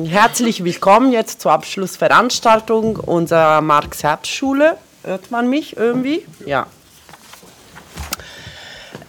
[0.00, 4.76] Herzlich willkommen jetzt zur Abschlussveranstaltung unserer Marx-Herbst-Schule.
[5.02, 6.24] Hört man mich irgendwie?
[6.46, 6.68] Ja.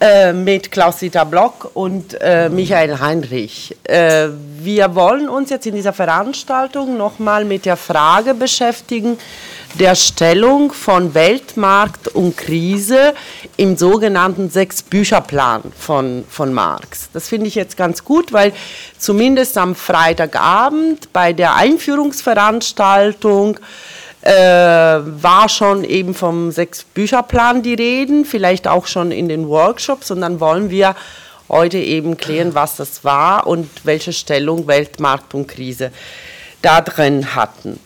[0.00, 3.76] Äh, mit Klaus-Dieter Block und äh, Michael Heinrich.
[3.84, 9.16] Äh, wir wollen uns jetzt in dieser Veranstaltung nochmal mit der Frage beschäftigen,
[9.74, 13.14] der Stellung von Weltmarkt und Krise
[13.56, 17.08] im sogenannten Sechs-Bücher-Plan von, von Marx.
[17.12, 18.52] Das finde ich jetzt ganz gut, weil
[18.98, 23.58] zumindest am Freitagabend bei der Einführungsveranstaltung
[24.22, 30.20] äh, war schon eben vom Sechs-Bücher-Plan die Reden, vielleicht auch schon in den Workshops und
[30.20, 30.94] dann wollen wir
[31.48, 35.90] heute eben klären, was das war und welche Stellung Weltmarkt und Krise
[36.62, 37.80] da drin hatten.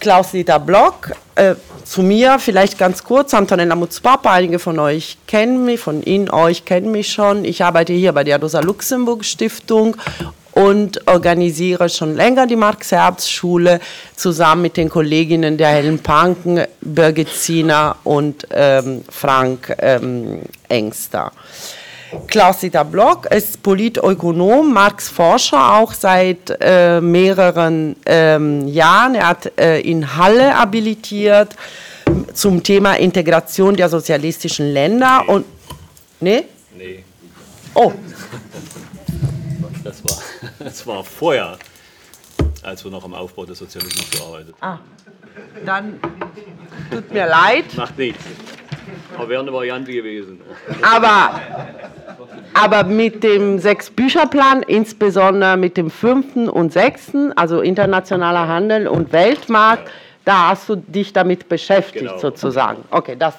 [0.00, 1.12] Klaus-Dieter Block.
[1.34, 6.28] Äh, zu mir vielleicht ganz kurz, Antonella Mutzpapa, einige von euch kennen mich, von Ihnen,
[6.30, 7.44] euch kennen mich schon.
[7.44, 9.96] Ich arbeite hier bei der Rosa-Luxemburg-Stiftung
[10.52, 13.80] und organisiere schon länger die Marx-Herbst-Schule
[14.16, 21.32] zusammen mit den Kolleginnen der Helen Panken, Birgit Ziener und ähm, Frank ähm, Engster.
[22.26, 29.14] Klaus-Dieter Block ist Politökonom, Marx-Forscher auch seit äh, mehreren ähm, Jahren.
[29.14, 31.54] Er hat äh, in Halle habilitiert
[32.32, 35.22] zum Thema Integration der sozialistischen Länder.
[35.26, 35.32] Nee.
[35.32, 35.46] Und,
[36.20, 36.44] nee?
[36.76, 37.04] Nee.
[37.74, 37.92] Oh.
[39.84, 40.18] Das war,
[40.58, 41.58] das war vorher,
[42.62, 44.78] als wir noch am Aufbau des Sozialismus gearbeitet haben.
[44.78, 44.80] Ah,
[45.64, 46.00] dann
[46.90, 47.76] tut mir leid.
[47.76, 48.24] Macht nichts.
[49.16, 50.40] Aber wäre eine Variante gewesen.
[50.82, 51.40] Aber,
[52.54, 59.90] aber mit dem Sechs-Bücher-Plan, insbesondere mit dem fünften und sechsten, also internationaler Handel und Weltmarkt,
[60.28, 62.18] da hast du dich damit beschäftigt genau.
[62.18, 62.84] sozusagen.
[62.90, 63.34] Okay, das,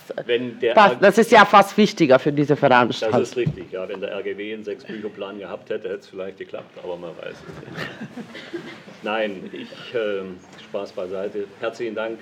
[0.74, 3.20] passt, das ist ja fast wichtiger für diese Veranstaltung.
[3.20, 3.88] Das ist richtig, ja.
[3.88, 7.44] Wenn der RGW einen Sechs-Bücher-Plan gehabt hätte, hätte es vielleicht geklappt, aber man weiß es
[7.44, 8.64] nicht.
[9.04, 10.24] Nein, ich, äh,
[10.64, 11.46] Spaß beiseite.
[11.60, 12.18] Herzlichen Dank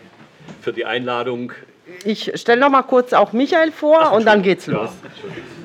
[0.61, 1.53] für die Einladung
[2.03, 4.89] ich stelle noch mal kurz auch Michael vor Ach, und dann geht's los.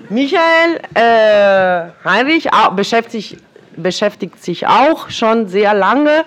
[0.09, 3.37] Michael äh, Heinrich beschäftigt sich,
[3.77, 6.25] beschäftigt sich auch schon sehr lange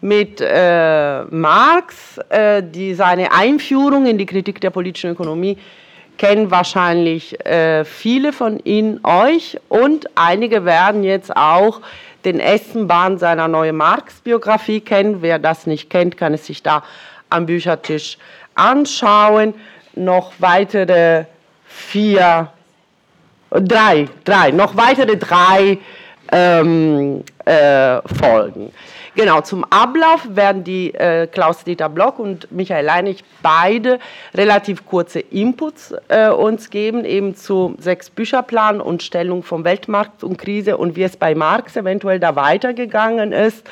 [0.00, 2.18] mit äh, Marx.
[2.28, 5.58] Äh, die, seine Einführung in die Kritik der politischen Ökonomie
[6.18, 11.80] kennen wahrscheinlich äh, viele von Ihnen euch und einige werden jetzt auch
[12.24, 15.22] den Essenbahn seiner neuen Marx-Biografie kennen.
[15.22, 16.84] Wer das nicht kennt, kann es sich da
[17.30, 18.18] am Büchertisch
[18.54, 19.54] anschauen,
[19.94, 21.24] noch weitere
[21.64, 22.48] vier,
[23.50, 25.78] drei, drei, noch weitere drei
[26.30, 28.72] ähm, äh, Folgen.
[29.14, 33.98] Genau, zum Ablauf werden die äh, Klaus-Dieter Block und Michael Leinig beide
[34.34, 40.38] relativ kurze Inputs äh, uns geben, eben zu sechs Bücherplan und Stellung vom Weltmarkt und
[40.38, 43.68] Krise und wie es bei Marx eventuell da weitergegangen ist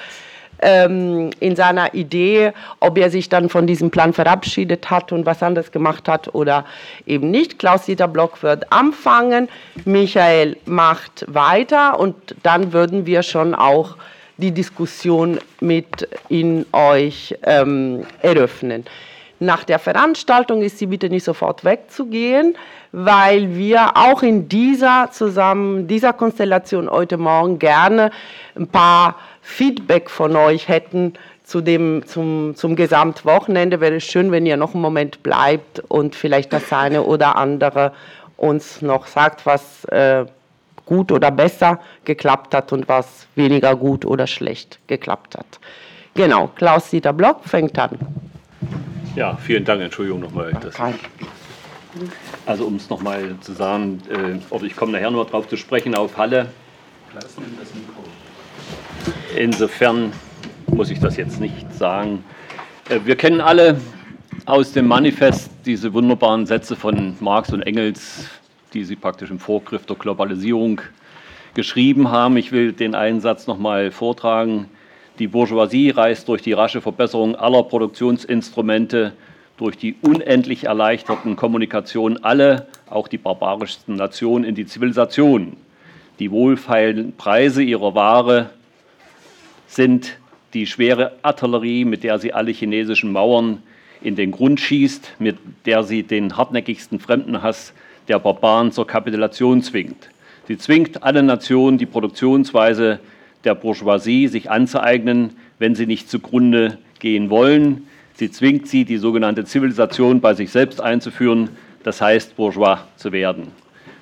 [0.63, 5.43] ähm, in seiner Idee, ob er sich dann von diesem Plan verabschiedet hat und was
[5.43, 6.65] anderes gemacht hat oder
[7.07, 7.59] eben nicht.
[7.59, 9.49] Klaus-Dieter Block wird anfangen,
[9.85, 13.97] Michael macht weiter und dann würden wir schon auch
[14.37, 18.85] die Diskussion mit in euch ähm, eröffnen.
[19.43, 22.57] Nach der Veranstaltung ist sie bitte nicht sofort wegzugehen,
[22.93, 28.11] weil wir auch in dieser zusammen dieser Konstellation heute Morgen gerne
[28.55, 34.45] ein paar Feedback von euch hätten zu dem, zum, zum Gesamtwochenende, wäre es schön, wenn
[34.45, 37.93] ihr noch einen Moment bleibt und vielleicht das eine oder andere
[38.37, 40.27] uns noch sagt, was äh,
[40.85, 45.47] gut oder besser geklappt hat und was weniger gut oder schlecht geklappt hat.
[46.15, 47.99] Genau, Klaus-Dieter Block fängt an.
[49.17, 50.53] Ja, vielen Dank, Entschuldigung nochmal.
[52.47, 56.17] Also um es nochmal zu sagen, äh, ich komme nachher noch drauf zu sprechen auf
[56.17, 56.47] Halle.
[59.37, 60.13] Insofern
[60.69, 62.25] muss ich das jetzt nicht sagen.
[62.89, 63.81] Äh, wir kennen alle
[64.47, 68.29] aus dem Manifest diese wunderbaren Sätze von Marx und Engels,
[68.73, 70.81] die sie praktisch im Vorgriff der Globalisierung
[71.55, 72.37] geschrieben haben.
[72.37, 74.69] Ich will den einen Satz noch mal vortragen.
[75.21, 79.13] Die Bourgeoisie reist durch die rasche Verbesserung aller Produktionsinstrumente,
[79.59, 85.59] durch die unendlich erleichterten Kommunikationen alle, auch die barbarischsten Nationen, in die Zivilisation.
[86.21, 88.49] Die wohlfeilen Preise ihrer Ware
[89.67, 90.17] sind
[90.55, 93.63] die schwere Artillerie, mit der sie alle chinesischen Mauern
[94.01, 97.75] in den Grund schießt, mit der sie den hartnäckigsten Fremdenhass
[98.09, 100.09] der Barbaren zur Kapitulation zwingt.
[100.49, 103.01] Sie zwingt alle Nationen, die Produktionsweise
[103.45, 107.87] der Bourgeoisie sich anzueignen, wenn sie nicht zugrunde gehen wollen.
[108.15, 111.51] Sie zwingt sie, die sogenannte Zivilisation bei sich selbst einzuführen,
[111.83, 113.49] das heißt Bourgeois zu werden.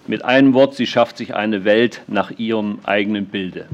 [0.06, 3.66] Mit einem Wort, sie schafft sich eine Welt nach ihrem eigenen Bilde.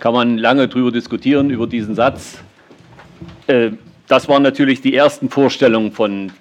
[0.00, 2.38] kann man lange darüber diskutieren, über diesen Satz.
[3.46, 3.70] Äh,
[4.06, 6.32] das waren natürlich die ersten Vorstellungen von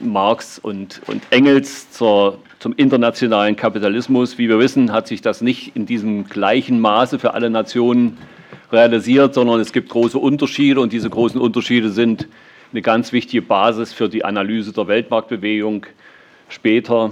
[0.00, 4.38] Marx und, und Engels zur, zum internationalen Kapitalismus.
[4.38, 8.18] Wie wir wissen, hat sich das nicht in diesem gleichen Maße für alle Nationen
[8.70, 12.28] realisiert, sondern es gibt große Unterschiede und diese großen Unterschiede sind
[12.70, 15.86] eine ganz wichtige Basis für die Analyse der Weltmarktbewegung
[16.48, 17.10] später.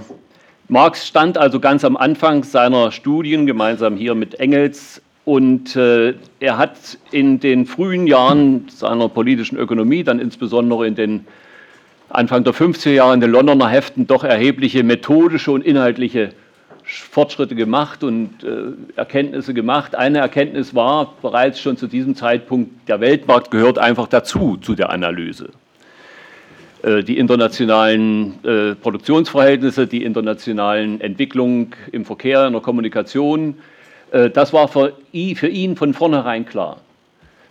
[0.69, 6.57] Marx stand also ganz am Anfang seiner Studien gemeinsam hier mit Engels und äh, er
[6.57, 11.25] hat in den frühen Jahren seiner politischen Ökonomie, dann insbesondere in den
[12.13, 16.31] Anfang der 50er Jahre in den Londoner Heften, doch erhebliche methodische und inhaltliche
[16.83, 19.95] Fortschritte gemacht und äh, Erkenntnisse gemacht.
[19.95, 24.89] Eine Erkenntnis war bereits schon zu diesem Zeitpunkt, der Weltmarkt gehört einfach dazu, zu der
[24.89, 25.49] Analyse.
[26.83, 33.55] Äh, die internationalen äh, Produktionsverhältnisse, die internationalen Entwicklungen im Verkehr, in der Kommunikation,
[34.11, 36.77] äh, das war für ihn von vornherein klar.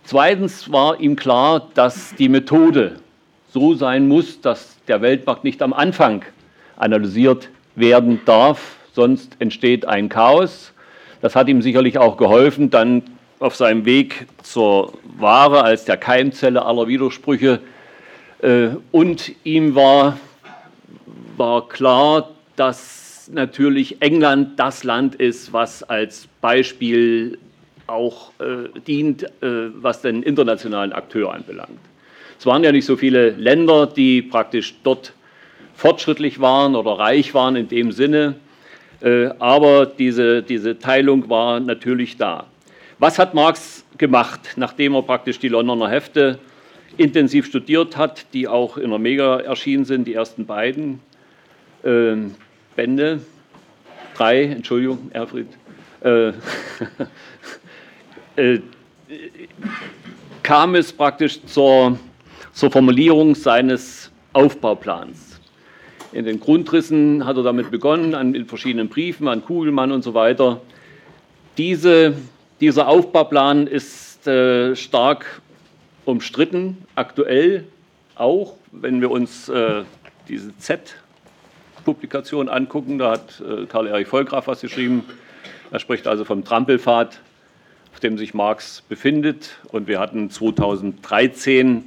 [0.03, 2.97] Zweitens war ihm klar, dass die Methode
[3.53, 6.23] so sein muss, dass der Weltmarkt nicht am Anfang
[6.77, 10.73] analysiert werden darf, sonst entsteht ein Chaos.
[11.21, 13.03] Das hat ihm sicherlich auch geholfen, dann
[13.39, 17.59] auf seinem Weg zur Ware als der Keimzelle aller Widersprüche.
[18.41, 20.17] Äh, und ihm war,
[21.37, 27.37] war klar, dass natürlich England das Land ist, was als Beispiel
[27.87, 31.79] auch äh, dient, äh, was den internationalen Akteur anbelangt.
[32.41, 35.13] Es waren ja nicht so viele Länder, die praktisch dort
[35.75, 38.33] fortschrittlich waren oder reich waren in dem Sinne.
[38.99, 42.47] Äh, aber diese, diese Teilung war natürlich da.
[42.97, 46.39] Was hat Marx gemacht, nachdem er praktisch die Londoner Hefte
[46.97, 50.99] intensiv studiert hat, die auch in der Mega erschienen sind, die ersten beiden
[51.83, 52.15] äh,
[52.75, 53.21] Bände,
[54.15, 55.45] drei, Entschuldigung, Erfried,
[56.03, 56.29] äh,
[58.35, 58.61] äh,
[60.41, 61.99] kam es praktisch zur,
[62.53, 65.39] zur Formulierung seines Aufbauplans.
[66.13, 70.13] In den Grundrissen hat er damit begonnen, an, in verschiedenen Briefen an Kugelmann und so
[70.13, 70.61] weiter.
[71.57, 72.15] Diese,
[72.59, 75.41] dieser Aufbauplan ist äh, stark
[76.05, 77.65] umstritten, aktuell
[78.15, 79.83] auch, wenn wir uns äh,
[80.27, 82.97] diese Z-Publikation angucken.
[82.97, 85.05] Da hat äh, Karl-Erich Vollgraf was geschrieben.
[85.71, 87.21] Er spricht also vom Trampelpfad,
[87.93, 89.51] auf dem sich Marx befindet.
[89.69, 91.81] Und wir hatten 2013 äh,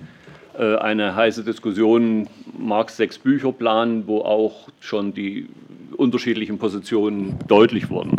[0.57, 5.49] eine heiße Diskussion, Marx sechs Bücher Plan, wo auch schon die
[5.97, 8.17] unterschiedlichen Positionen deutlich wurden.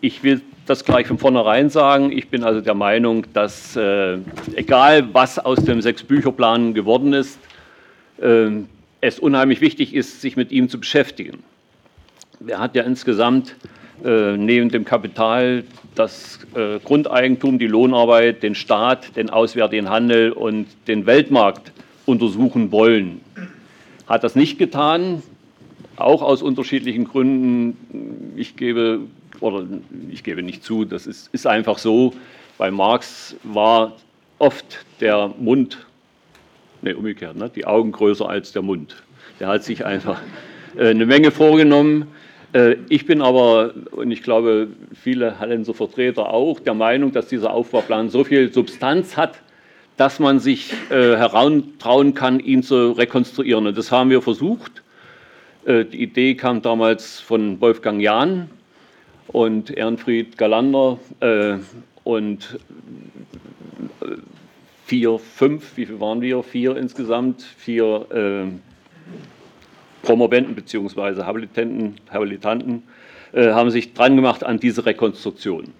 [0.00, 2.12] Ich will das gleich von vornherein sagen.
[2.12, 4.18] Ich bin also der Meinung, dass äh,
[4.54, 7.38] egal was aus dem Sechs-Bücher-Plan geworden ist,
[8.20, 8.50] äh,
[9.00, 11.42] es unheimlich wichtig ist, sich mit ihm zu beschäftigen.
[12.46, 13.68] Er hat ja insgesamt äh,
[14.02, 15.64] neben dem Kapital
[15.98, 21.72] das äh, Grundeigentum, die Lohnarbeit, den Staat, den auswärtigen Handel und den Weltmarkt
[22.06, 23.20] untersuchen wollen.
[24.06, 25.22] Hat das nicht getan,
[25.96, 28.34] auch aus unterschiedlichen Gründen.
[28.36, 29.00] Ich gebe,
[29.40, 29.66] oder
[30.10, 32.14] ich gebe nicht zu, das ist, ist einfach so.
[32.56, 33.96] Bei Marx war
[34.38, 35.86] oft der Mund,
[36.82, 39.02] ne, umgekehrt, ne, die Augen größer als der Mund.
[39.40, 40.20] Der hat sich einfach
[40.76, 42.27] äh, eine Menge vorgenommen äh,
[42.88, 48.08] ich bin aber, und ich glaube, viele Hallenser Vertreter auch, der Meinung, dass dieser Aufbauplan
[48.08, 49.42] so viel Substanz hat,
[49.98, 53.66] dass man sich äh, herantrauen kann, ihn zu rekonstruieren.
[53.66, 54.82] Und das haben wir versucht.
[55.66, 58.48] Äh, die Idee kam damals von Wolfgang Jahn
[59.26, 60.98] und Ehrenfried Galander
[62.04, 62.58] und
[64.86, 66.42] vier, fünf, wie viel waren wir?
[66.42, 68.06] Vier insgesamt, vier
[70.02, 71.22] Promoventen bzw.
[71.22, 72.82] Habilitanten,
[73.32, 75.72] äh, haben sich dran gemacht an diese Rekonstruktion.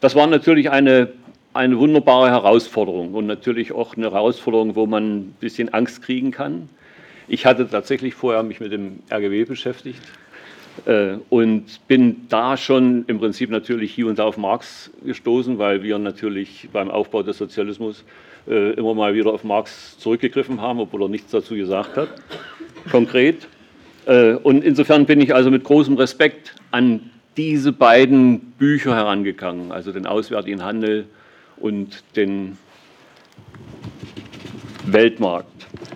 [0.00, 1.08] Das war natürlich eine,
[1.54, 6.68] eine wunderbare Herausforderung und natürlich auch eine Herausforderung, wo man ein bisschen Angst kriegen kann.
[7.28, 10.00] Ich hatte tatsächlich vorher mich mit dem RGW beschäftigt
[10.86, 15.82] äh, und bin da schon im Prinzip natürlich hier und da auf Marx gestoßen, weil
[15.82, 18.04] wir natürlich beim Aufbau des Sozialismus
[18.48, 22.08] äh, immer mal wieder auf Marx zurückgegriffen haben, obwohl er nichts dazu gesagt hat
[22.90, 23.48] konkret.
[24.06, 29.92] Äh, und insofern bin ich also mit großem Respekt an diese beiden Bücher herangegangen, also
[29.92, 31.06] den Auswärtigen Handel
[31.56, 32.58] und den
[34.86, 35.48] Weltmarkt.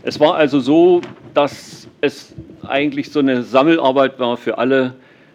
[0.02, 1.00] Es war also so,
[1.34, 4.94] dass es eigentlich so eine Sammelarbeit war für alle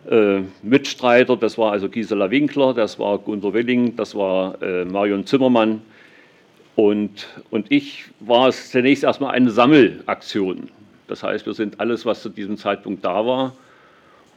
[0.09, 1.37] äh, Mitstreiter.
[1.37, 5.81] Das war also Gisela Winkler, das war Gunter Welling, das war äh, Marion Zimmermann
[6.75, 10.69] und, und ich war es zunächst erstmal eine Sammelaktion.
[11.11, 13.53] Das heißt, wir sind alles, was zu diesem Zeitpunkt da war.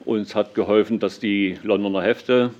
[0.04, 2.50] Uns hat geholfen, dass die Londoner Hefte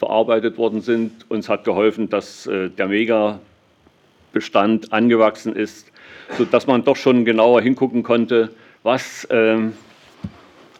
[0.00, 1.26] bearbeitet worden sind.
[1.28, 5.92] Uns hat geholfen, dass äh, der Megabestand angewachsen ist,
[6.38, 8.48] sodass man doch schon genauer hingucken konnte,
[8.84, 9.74] was, ähm,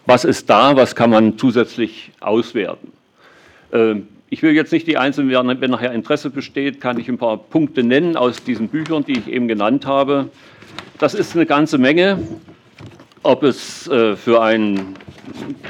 [0.07, 2.91] was ist da, was kann man zusätzlich auswerten.
[3.75, 7.37] Ähm, ich will jetzt nicht die einzelnen, wenn nachher Interesse besteht, kann ich ein paar
[7.37, 10.31] Punkte nennen aus diesen Büchern, die ich eben genannt habe.
[10.99, 12.19] Das ist eine ganze Menge.
[13.25, 14.97] Ob es äh, für ein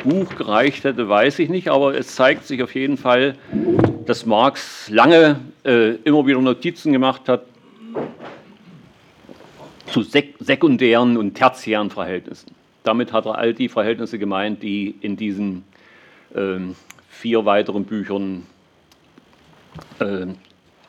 [0.04, 3.34] Buch gereicht hätte, weiß ich nicht, aber es zeigt sich auf jeden Fall,
[4.06, 7.44] dass Marx lange äh, immer wieder Notizen gemacht hat
[9.86, 12.52] zu sek sekundären und tertiären Verhältnissen.
[12.84, 15.64] Damit hat er all die Verhältnisse gemeint, die in diesen
[16.34, 16.58] äh,
[17.10, 18.46] vier weiteren Büchern
[19.98, 20.26] äh,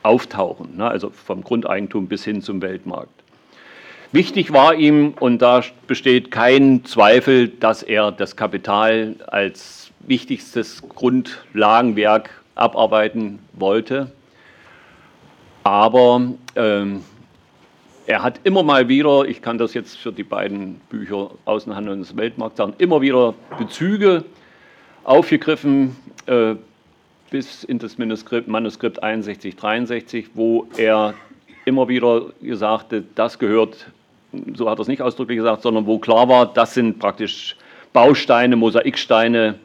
[0.02, 0.88] auftauchen, ne?
[0.88, 3.23] also vom Grundeigentum bis hin zum Weltmarkt.
[4.14, 12.30] Wichtig war ihm, und da besteht kein Zweifel, dass er das Kapital als wichtigstes Grundlagenwerk
[12.54, 14.12] abarbeiten wollte.
[15.64, 17.02] Aber ähm,
[18.06, 22.16] er hat immer mal wieder, ich kann das jetzt für die beiden Bücher Außenhandel und
[22.16, 24.24] Weltmarkt sagen, immer wieder Bezüge
[25.02, 26.54] aufgegriffen äh,
[27.30, 31.14] bis in das Manuskript, Manuskript 61, 63, wo er
[31.64, 33.88] immer wieder gesagt hat, das gehört
[34.54, 37.56] so hat er es nicht ausdrücklich gesagt, sondern wo klar war, das sind praktisch
[37.92, 39.58] Bausteine, Mosaiksteine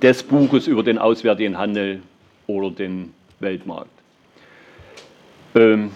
[0.00, 2.02] des Buches über den auswärtigen Handel
[2.46, 3.90] oder den Weltmarkt.
[5.54, 5.90] Ähm,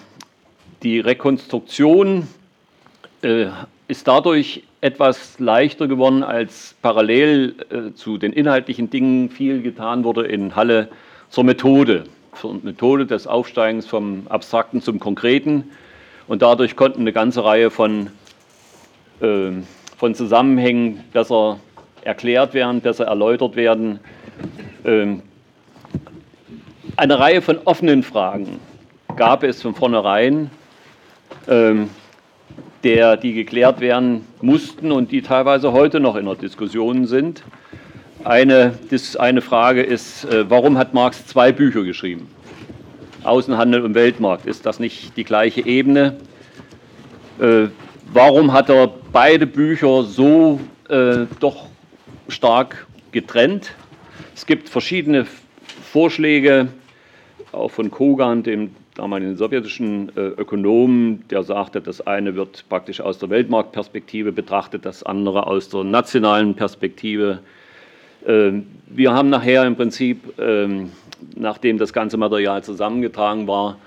[0.83, 2.29] die Rekonstruktion
[3.23, 3.47] äh,
[3.89, 10.27] ist dadurch etwas leichter geworden, als parallel äh, zu den inhaltlichen Dingen viel getan wurde
[10.27, 10.89] in Halle
[11.29, 12.05] zur Methode,
[12.35, 15.65] zur Methode des Aufsteigens vom Abstrakten zum Konkreten
[16.29, 18.11] und dadurch konnten eine ganze Reihe von,
[19.21, 19.51] äh,
[19.97, 21.59] von Zusammenhängen besser
[22.03, 24.01] erklärt werden, besser erläutert werden.
[24.85, 25.23] Ähm,
[26.97, 28.59] eine Reihe von offenen Fragen
[29.17, 30.51] gab es von vornherein,
[31.49, 31.91] ähm,
[32.85, 37.43] der, die geklärt werden mussten und die teilweise heute noch in der Diskussion sind.
[38.25, 38.79] Eine,
[39.19, 42.29] eine Frage ist, äh, warum hat Marx zwei Bücher geschrieben?
[43.27, 44.47] Außenhandel und Weltmarkt.
[44.47, 46.17] Ist das nicht die gleiche Ebene?
[47.39, 47.69] Äh,
[48.13, 51.67] warum hat er beide Bücher so äh, doch
[52.29, 53.75] stark getrennt?
[54.35, 55.27] Es gibt verschiedene
[55.93, 56.69] Vorschläge,
[57.53, 63.19] auch von Kogan, dem damaligen sowjetischen äh, Ökonomen, der sagte, das eine wird praktisch aus
[63.19, 67.31] der Weltmarktperspektive betrachtet, das andere aus der nationalen Perspektive.
[67.33, 67.45] Ähm,
[68.27, 70.91] wir haben nachher im Prinzip ähm,
[71.35, 73.79] nachdem das ganze Material zusammengetragen war,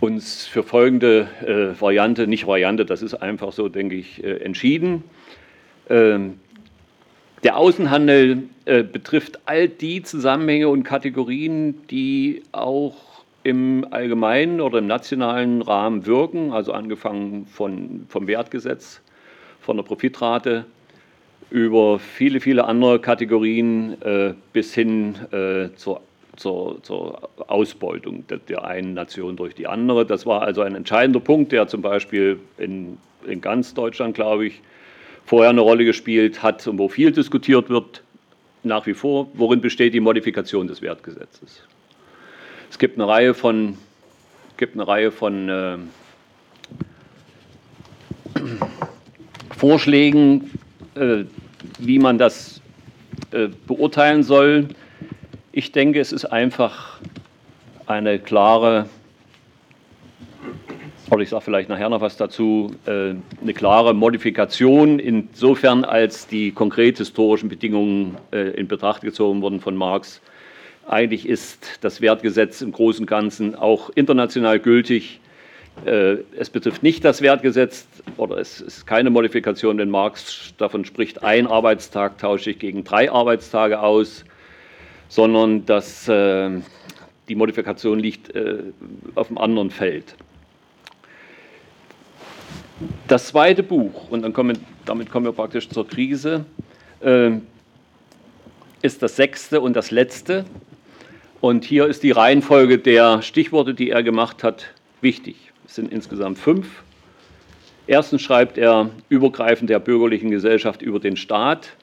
[0.00, 5.04] uns für folgende äh, Variante, nicht Variante, das ist einfach so, denke ich, äh, entschieden.
[5.90, 6.40] Ähm,
[7.42, 12.94] der Außenhandel äh, betrifft all die Zusammenhänge und Kategorien, die auch
[13.42, 19.00] im allgemeinen oder im nationalen Rahmen wirken, also angefangen von, vom Wertgesetz,
[19.60, 20.64] von der Profitrate,
[21.50, 26.00] über viele, viele andere Kategorien äh, bis hin äh, zur,
[26.36, 30.06] zur, zur, Ausbeutung der, der, einen Nation durch die andere.
[30.06, 34.60] Das war also ein entscheidender Punkt, der zum Beispiel in, in ganz Deutschland, glaube ich,
[35.26, 38.02] vorher eine Rolle gespielt hat und wo viel diskutiert wird,
[38.62, 41.62] nach wie vor, worin besteht die Modifikation des Wertgesetzes.
[42.70, 43.76] Es gibt eine Reihe von,
[44.56, 45.78] gibt eine Reihe von äh,
[49.56, 50.50] Vorschlägen,
[51.78, 52.60] wie man das
[53.32, 54.68] äh, beurteilen soll.
[55.52, 57.00] Ich denke, es ist einfach
[57.86, 58.88] eine klare,
[61.10, 66.52] oder ich sage vielleicht nachher noch was dazu, äh, eine klare Modifikation insofern, als die
[66.52, 70.20] konkret historischen Bedingungen in Betracht gezogen wurden von Marx.
[70.86, 75.29] Eigentlich ist das Wertgesetz im Großen und Ganzen auch international gültig äh,
[75.84, 77.86] es betrifft nicht das Wertgesetz
[78.18, 83.10] oder es ist keine Modifikation, wenn Marx davon spricht, ein Arbeitstag tausche ich gegen drei
[83.10, 84.24] Arbeitstage aus,
[85.08, 86.50] sondern dass äh,
[87.28, 88.58] die Modifikation liegt äh,
[89.14, 90.16] auf einem anderen Feld.
[93.08, 96.44] Das zweite Buch, und dann kommen, damit kommen wir praktisch zur Krise,
[98.82, 100.44] ist das sechste und das letzte.
[101.40, 104.66] Und hier ist die Reihenfolge der Stichworte, die er gemacht hat,
[105.00, 105.49] wichtig.
[105.70, 106.82] Es sind insgesamt fünf.
[107.86, 111.76] Erstens schreibt er übergreifend der bürgerlichen Gesellschaft über den Staat.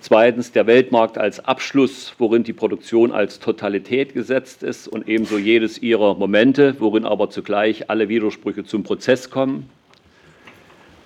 [0.00, 5.78] Zweitens der Weltmarkt als Abschluss, worin die Produktion als Totalität gesetzt ist und ebenso jedes
[5.78, 9.68] ihrer Momente, worin aber zugleich alle Widersprüche zum Prozess kommen.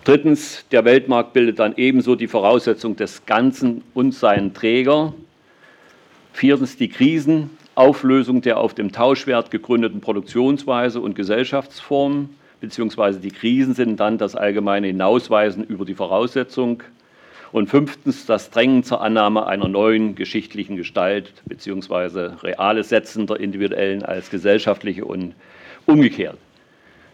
[0.04, 5.14] Drittens, der Weltmarkt bildet dann ebenso die Voraussetzung des Ganzen und seinen Träger.
[6.34, 6.90] Viertens die
[7.80, 12.28] Krisenauflösung der auf dem Tauschwert gegründeten Produktionsweise und Gesellschaftsformen,
[12.60, 16.82] beziehungsweise die Krisen sind dann das allgemeine Hinausweisen über die Voraussetzung.
[17.52, 24.02] Und fünftens das Drängen zur Annahme einer neuen geschichtlichen Gestalt, beziehungsweise reales Setzen der individuellen
[24.02, 25.34] als gesellschaftliche und
[25.86, 26.36] umgekehrt.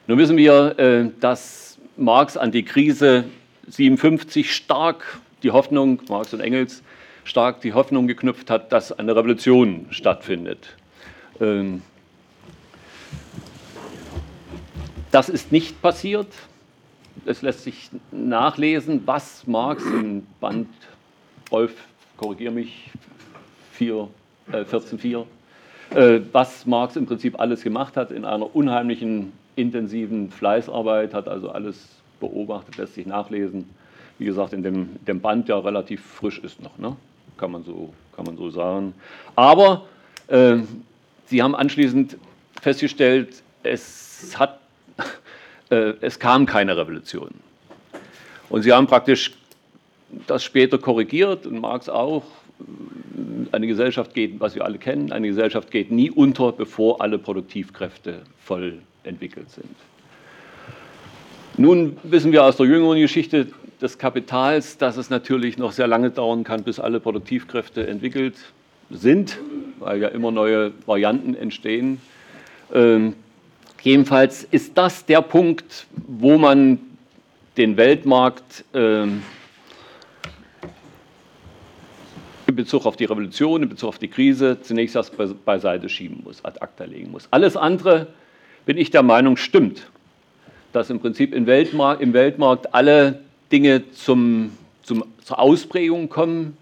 [0.08, 3.24] Nun wissen wir, äh, dass Marx an die Krise
[3.68, 6.82] 57 stark die Hoffnung, Marx und Engels,
[7.26, 10.76] stark die Hoffnung geknüpft hat, dass eine Revolution stattfindet.
[11.40, 11.82] Ähm,
[15.10, 16.28] das ist nicht passiert.
[17.24, 20.68] Es lässt sich nachlesen, was Marx im Band,
[21.50, 21.74] Rolf,
[22.16, 22.90] korrigiere mich,
[23.72, 24.08] 4,
[24.52, 25.24] äh, 14.4,
[25.90, 31.50] äh, was Marx im Prinzip alles gemacht hat in einer unheimlichen intensiven Fleißarbeit, hat also
[31.50, 31.88] alles
[32.20, 33.68] beobachtet, lässt sich nachlesen.
[34.18, 36.96] Wie gesagt, in dem, dem Band, der relativ frisch ist noch, ne?
[37.36, 38.94] Kann, man so, kann man so sagen.
[39.34, 39.86] Aber
[40.28, 40.56] äh,
[41.26, 42.16] Sie haben anschließend
[42.60, 44.60] festgestellt, es, hat,
[45.70, 47.30] äh, es kam keine Revolution.
[48.48, 49.32] Und Sie haben praktisch
[50.26, 52.24] das später korrigiert und Marx auch.
[53.52, 58.22] Eine Gesellschaft geht, was wir alle kennen, eine Gesellschaft geht nie unter, bevor alle Produktivkräfte
[58.42, 59.74] voll entwickelt sind.
[61.58, 63.48] Nun wissen wir aus der jüngeren Geschichte
[63.80, 68.36] des Kapitals, dass es natürlich noch sehr lange dauern kann, bis alle Produktivkräfte entwickelt
[68.90, 69.38] sind,
[69.78, 72.00] weil ja immer neue Varianten entstehen.
[72.72, 73.14] Ähm,
[73.82, 76.78] jedenfalls ist das der Punkt, wo man
[77.56, 79.22] den Weltmarkt ähm,
[82.46, 85.14] in Bezug auf die Revolution, in Bezug auf die Krise zunächst erst
[85.44, 87.28] beiseite schieben muss, ad acta legen muss.
[87.30, 88.08] Alles andere
[88.64, 89.88] bin ich der Meinung, stimmt.
[90.72, 93.20] Dass im Prinzip im Weltmarkt, im Weltmarkt alle
[93.52, 96.56] Dinge zum, zum, zur Ausprägung kommen,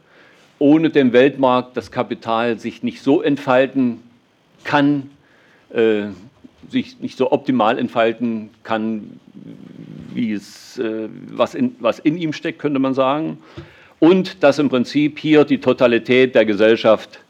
[0.59, 4.01] ohne den Weltmarkt das Kapital sich nicht so entfalten
[4.63, 5.11] kann,
[5.71, 6.07] äh,
[6.69, 9.21] sich nicht so optimal entfalten kann,
[10.13, 13.39] wie es, äh, was, in, was in ihm steckt, könnte man sagen.
[13.99, 17.21] Und dass im Prinzip hier die Totalität der Gesellschaft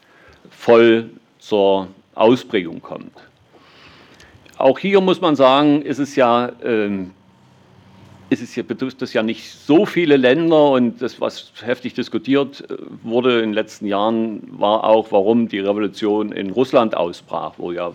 [0.49, 3.11] voll zur Ausprägung kommt.
[4.57, 7.11] Auch hier muss man sagen, ist es ja, ähm,
[8.29, 12.63] ist es ja, betrifft das ja nicht so viele Länder und das, was heftig diskutiert
[12.69, 17.71] äh, wurde in den letzten Jahren, war auch, warum die Revolution in Russland ausbrach, wo
[17.71, 17.93] ja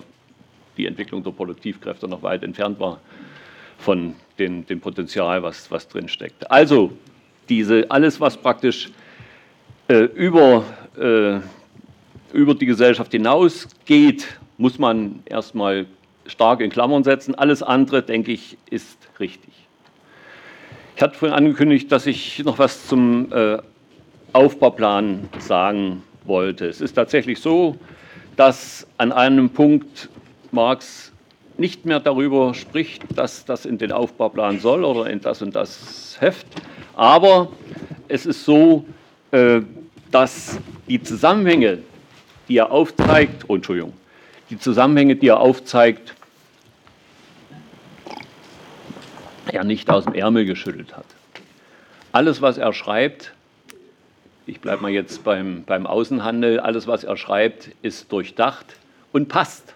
[0.76, 3.00] die Entwicklung der Produktivkräfte noch weit entfernt war
[3.78, 6.50] von dem, dem Potenzial, was, was drin steckt.
[6.50, 6.92] Also
[7.48, 8.90] diese, alles, was praktisch
[9.88, 10.64] äh, über,
[10.96, 11.40] äh,
[12.32, 14.26] über die Gesellschaft hinausgeht,
[14.58, 15.86] muss man erstmal
[16.26, 17.34] stark in Klammern setzen.
[17.34, 19.59] Alles andere, denke ich, ist richtig.
[21.00, 23.56] Ich hatte vorhin angekündigt, dass ich noch was zum äh,
[24.34, 26.66] Aufbauplan sagen wollte.
[26.66, 27.76] Es ist tatsächlich so,
[28.36, 30.10] dass an einem Punkt
[30.50, 31.10] Marx
[31.56, 36.18] nicht mehr darüber spricht, dass das in den Aufbauplan soll oder in das und das
[36.20, 36.46] Heft.
[36.94, 37.48] Aber
[38.08, 38.84] es ist so,
[39.30, 39.62] äh,
[40.10, 41.78] dass die Zusammenhänge,
[42.46, 43.94] die er aufzeigt, oh, Entschuldigung,
[44.50, 46.14] die Zusammenhänge, die er aufzeigt,
[49.52, 51.06] er nicht aus dem Ärmel geschüttelt hat.
[52.12, 53.32] Alles, was er schreibt,
[54.46, 58.66] ich bleibe mal jetzt beim, beim Außenhandel, alles, was er schreibt, ist durchdacht
[59.12, 59.74] und passt.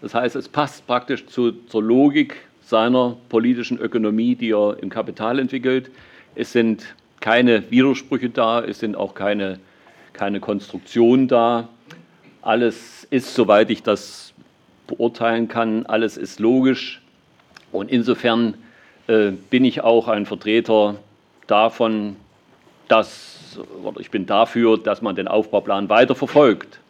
[0.00, 5.38] Das heißt, es passt praktisch zu, zur Logik seiner politischen Ökonomie, die er im Kapital
[5.38, 5.90] entwickelt.
[6.34, 9.60] Es sind keine Widersprüche da, es sind auch keine,
[10.12, 11.68] keine Konstruktionen da.
[12.40, 14.32] Alles ist, soweit ich das
[14.88, 17.00] beurteilen kann, alles ist logisch.
[17.70, 18.54] Und insofern
[19.50, 20.96] bin ich auch ein Vertreter
[21.46, 22.16] davon,
[22.88, 26.80] dass, oder ich bin dafür, dass man den Aufbauplan weiter verfolgt.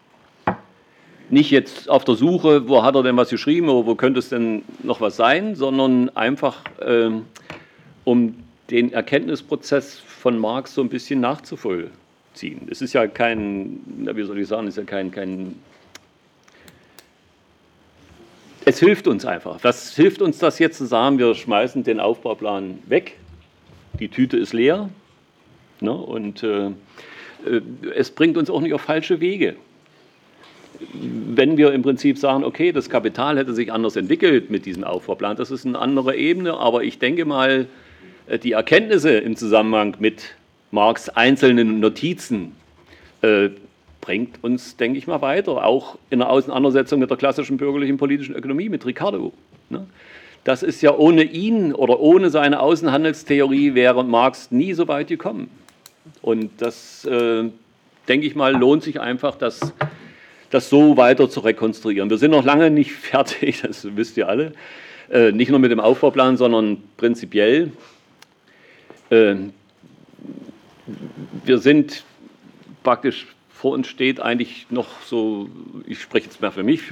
[1.31, 4.29] Nicht jetzt auf der Suche, wo hat er denn was geschrieben oder wo könnte es
[4.29, 7.11] denn noch was sein, sondern einfach, äh,
[8.05, 8.35] um
[8.71, 12.69] den Erkenntnisprozess von Marx so ein bisschen nachzuvollziehen.
[12.71, 15.57] Es ist ja kein, wie soll ich sagen, es ist ja kein, kein
[18.65, 19.59] es hilft uns einfach.
[19.63, 21.19] Was hilft uns das jetzt zu sagen?
[21.19, 23.19] Wir schmeißen den Aufbauplan weg,
[23.99, 24.89] die Tüte ist leer
[25.81, 25.93] ne?
[25.93, 26.71] und äh, äh,
[27.95, 29.57] es bringt uns auch nicht auf falsche Wege.
[30.93, 35.37] Wenn wir im Prinzip sagen, okay, das Kapital hätte sich anders entwickelt mit diesem Aufbauplan,
[35.37, 37.67] das ist eine andere Ebene, aber ich denke mal,
[38.27, 40.35] äh, die Erkenntnisse im Zusammenhang mit
[40.71, 42.53] Marx einzelnen Notizen
[43.21, 43.51] äh,
[44.03, 48.35] bringt uns, denke ich mal, weiter, auch in der Auseinandersetzung mit der klassischen bürgerlichen politischen
[48.35, 49.33] Ökonomie, mit Ricardo.
[49.71, 49.87] Ne?
[50.45, 55.49] Das ist ja ohne ihn oder ohne seine Außenhandelstheorie wäre Marx nie so weit gekommen.
[56.21, 57.49] Und das, äh,
[58.09, 59.73] denke ich mal, lohnt sich einfach, das,
[60.51, 62.11] das so weiter zu rekonstruieren.
[62.11, 64.53] Wir sind noch lange nicht fertig, das wisst ihr alle.
[65.11, 67.71] Äh, nicht nur mit dem Aufbauplan, sondern prinzipiell.
[69.11, 69.37] Äh,
[71.45, 72.03] wir sind
[72.83, 73.29] praktisch
[73.63, 75.49] vor uns steht eigentlich noch so,
[75.87, 76.83] ich spreche jetzt mehr für mich,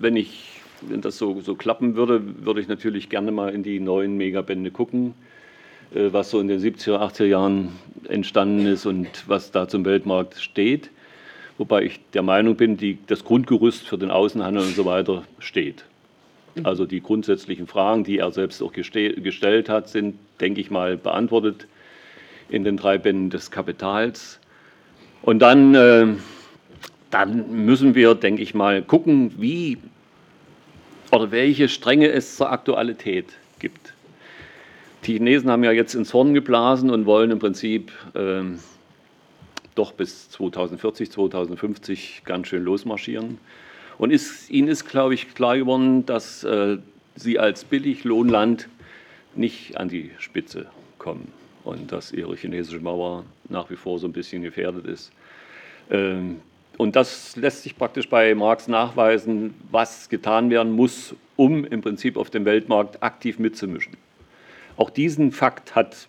[0.00, 3.80] wenn ich wenn das so, so klappen würde, würde ich natürlich gerne mal in die
[3.80, 5.12] neuen Megabände gucken,
[5.94, 7.68] äh, was so in den 70er, 80er Jahren
[8.08, 10.88] entstanden ist und was da zum Weltmarkt steht.
[11.58, 15.84] Wobei ich der Meinung bin, die, das Grundgerüst für den Außenhandel und so weiter steht.
[16.62, 21.66] Also die grundsätzlichen Fragen, die er selbst auch gestellt hat, sind, denke ich mal, beantwortet
[22.48, 24.40] in den drei Bänden des Kapitals.
[25.26, 26.06] Und dann, äh,
[27.10, 29.76] dann müssen wir, denke ich mal, gucken, wie
[31.10, 33.26] oder welche Stränge es zur Aktualität
[33.58, 33.92] gibt.
[35.02, 38.42] Die Chinesen haben ja jetzt ins Horn geblasen und wollen im Prinzip äh,
[39.74, 43.38] doch bis 2040, 2050 ganz schön losmarschieren.
[43.98, 46.78] Und ist, ihnen ist, glaube ich, klar geworden, dass äh,
[47.16, 48.68] sie als Billiglohnland
[49.34, 50.66] nicht an die Spitze
[50.98, 51.32] kommen
[51.64, 55.10] und dass ihre chinesische Mauer nach wie vor so ein bisschen gefährdet ist.
[55.90, 56.40] Ähm,
[56.76, 62.16] und das lässt sich praktisch bei Marx nachweisen, was getan werden muss, um im Prinzip
[62.16, 63.96] auf dem Weltmarkt aktiv mitzumischen.
[64.76, 66.08] Auch diesen Fakt hat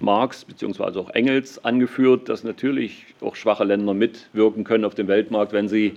[0.00, 0.98] Marx bzw.
[0.98, 5.94] auch Engels angeführt, dass natürlich auch schwache Länder mitwirken können auf dem Weltmarkt, wenn sie,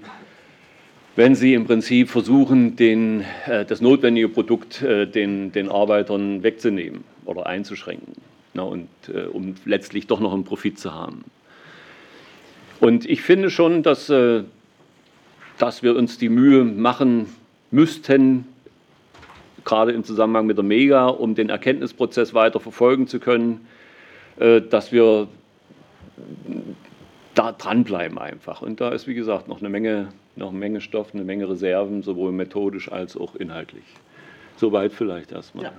[1.15, 7.03] wenn sie im Prinzip versuchen, den, äh, das notwendige Produkt äh, den, den Arbeitern wegzunehmen
[7.25, 8.13] oder einzuschränken,
[8.53, 11.23] na, und, äh, um letztlich doch noch einen Profit zu haben.
[12.83, 14.43] Und ich finde schon, dass, äh,
[15.57, 17.27] dass wir uns die Mühe machen
[17.71, 18.45] müssten,
[19.63, 23.65] gerade im Zusammenhang mit der Mega, um den Erkenntnisprozess weiter verfolgen zu können,
[24.37, 25.29] äh, dass wir
[27.35, 28.61] da dranbleiben einfach.
[28.61, 32.03] Und da ist, wie gesagt, noch eine Menge, noch eine Menge Stoff, eine Menge Reserven,
[32.03, 33.85] sowohl methodisch als auch inhaltlich.
[34.57, 35.63] Soweit vielleicht erstmal.
[35.67, 35.71] Ja.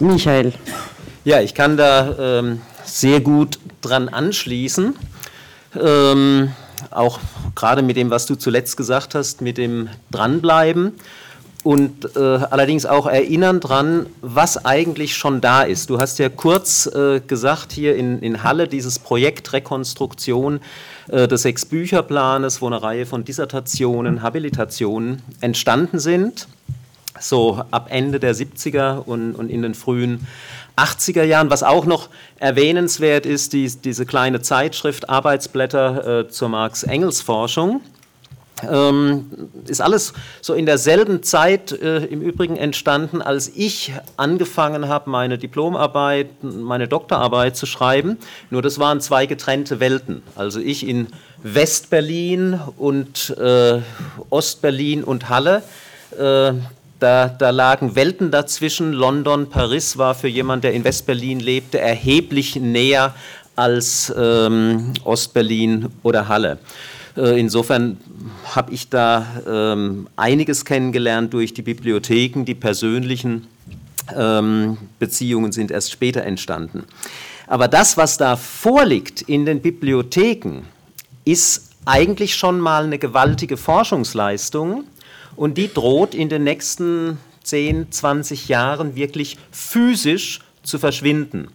[0.00, 0.52] Michael.
[1.24, 4.96] Ja, ich kann da ähm, sehr gut dran anschließen.
[5.78, 6.52] Ähm,
[6.90, 7.20] auch
[7.54, 10.94] gerade mit dem, was du zuletzt gesagt hast, mit dem Dranbleiben
[11.62, 15.90] und äh, allerdings auch erinnern dran, was eigentlich schon da ist.
[15.90, 20.60] Du hast ja kurz äh, gesagt hier in, in Halle dieses Projekt Rekonstruktion
[21.08, 26.48] äh, des Sechs-Bücher-Planes, wo eine Reihe von Dissertationen, Habilitationen entstanden sind
[27.20, 30.26] so ab Ende der 70er und, und in den frühen
[30.76, 31.50] 80er Jahren.
[31.50, 37.82] Was auch noch erwähnenswert ist, die, diese kleine Zeitschrift Arbeitsblätter äh, zur Marx-Engels-Forschung.
[38.68, 45.08] Ähm, ist alles so in derselben Zeit äh, im Übrigen entstanden, als ich angefangen habe,
[45.08, 48.18] meine Diplomarbeit, meine Doktorarbeit zu schreiben.
[48.50, 50.22] Nur das waren zwei getrennte Welten.
[50.36, 51.08] Also ich in
[51.42, 53.80] Westberlin und äh,
[54.28, 55.62] Ostberlin und Halle.
[56.18, 56.52] Äh,
[57.00, 58.92] da, da, lagen Welten dazwischen.
[58.92, 63.14] London, Paris war für jemanden, der in Westberlin lebte, erheblich näher
[63.56, 66.58] als ähm, Ostberlin oder Halle.
[67.16, 67.98] Äh, insofern
[68.54, 72.44] habe ich da ähm, einiges kennengelernt durch die Bibliotheken.
[72.44, 73.46] Die persönlichen
[74.16, 76.84] ähm, Beziehungen sind erst später entstanden.
[77.46, 80.62] Aber das, was da vorliegt in den Bibliotheken,
[81.24, 84.84] ist eigentlich schon mal eine gewaltige Forschungsleistung
[85.40, 91.48] und die droht in den nächsten 10, 20 Jahren wirklich physisch zu verschwinden.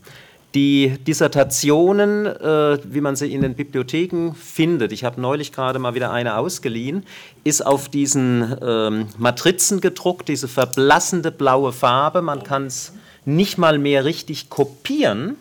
[0.55, 5.93] Die Dissertationen, äh, wie man sie in den Bibliotheken findet, ich habe neulich gerade mal
[5.93, 7.05] wieder eine ausgeliehen,
[7.43, 12.23] ist auf diesen ähm, Matrizen gedruckt, diese verblassende blaue Farbe.
[12.23, 12.91] Man kann es
[13.23, 15.35] nicht mal mehr richtig kopieren.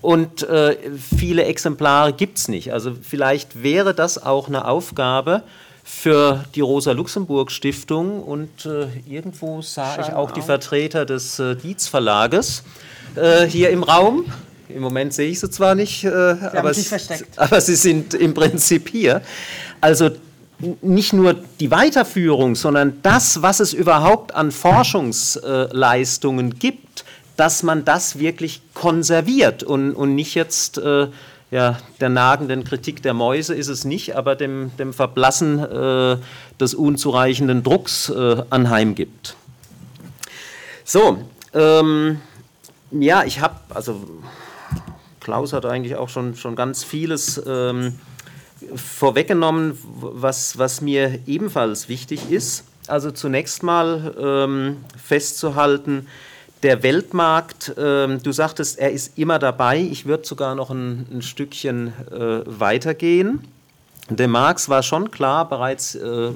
[0.00, 2.72] Und äh, viele Exemplare gibt es nicht.
[2.72, 5.44] Also vielleicht wäre das auch eine Aufgabe
[5.90, 11.88] für die Rosa-Luxemburg-Stiftung und äh, irgendwo sah Schein ich auch die Vertreter des äh, Dietz
[11.88, 12.62] Verlages
[13.16, 14.24] äh, hier im Raum.
[14.68, 16.86] Im Moment sehe ich sie zwar nicht, äh, aber, sie
[17.36, 19.20] aber sie sind im Prinzip hier.
[19.80, 20.10] Also
[20.80, 27.04] nicht nur die Weiterführung, sondern das, was es überhaupt an Forschungsleistungen gibt,
[27.36, 31.08] dass man das wirklich konserviert und, und nicht jetzt äh,
[31.50, 36.16] ja, der nagenden Kritik der Mäuse ist es nicht, aber dem, dem Verblassen äh,
[36.60, 39.36] des unzureichenden Drucks äh, anheimgibt.
[40.84, 41.18] So,
[41.54, 42.20] ähm,
[42.92, 44.04] ja, ich habe, also
[45.20, 47.98] Klaus hat eigentlich auch schon, schon ganz vieles ähm,
[48.74, 52.64] vorweggenommen, was, was mir ebenfalls wichtig ist.
[52.86, 56.06] also zunächst mal ähm, festzuhalten,
[56.62, 59.78] der Weltmarkt, ähm, du sagtest, er ist immer dabei.
[59.78, 63.44] Ich würde sogar noch ein, ein Stückchen äh, weitergehen.
[64.10, 66.30] Dem Marx war schon klar, bereits äh,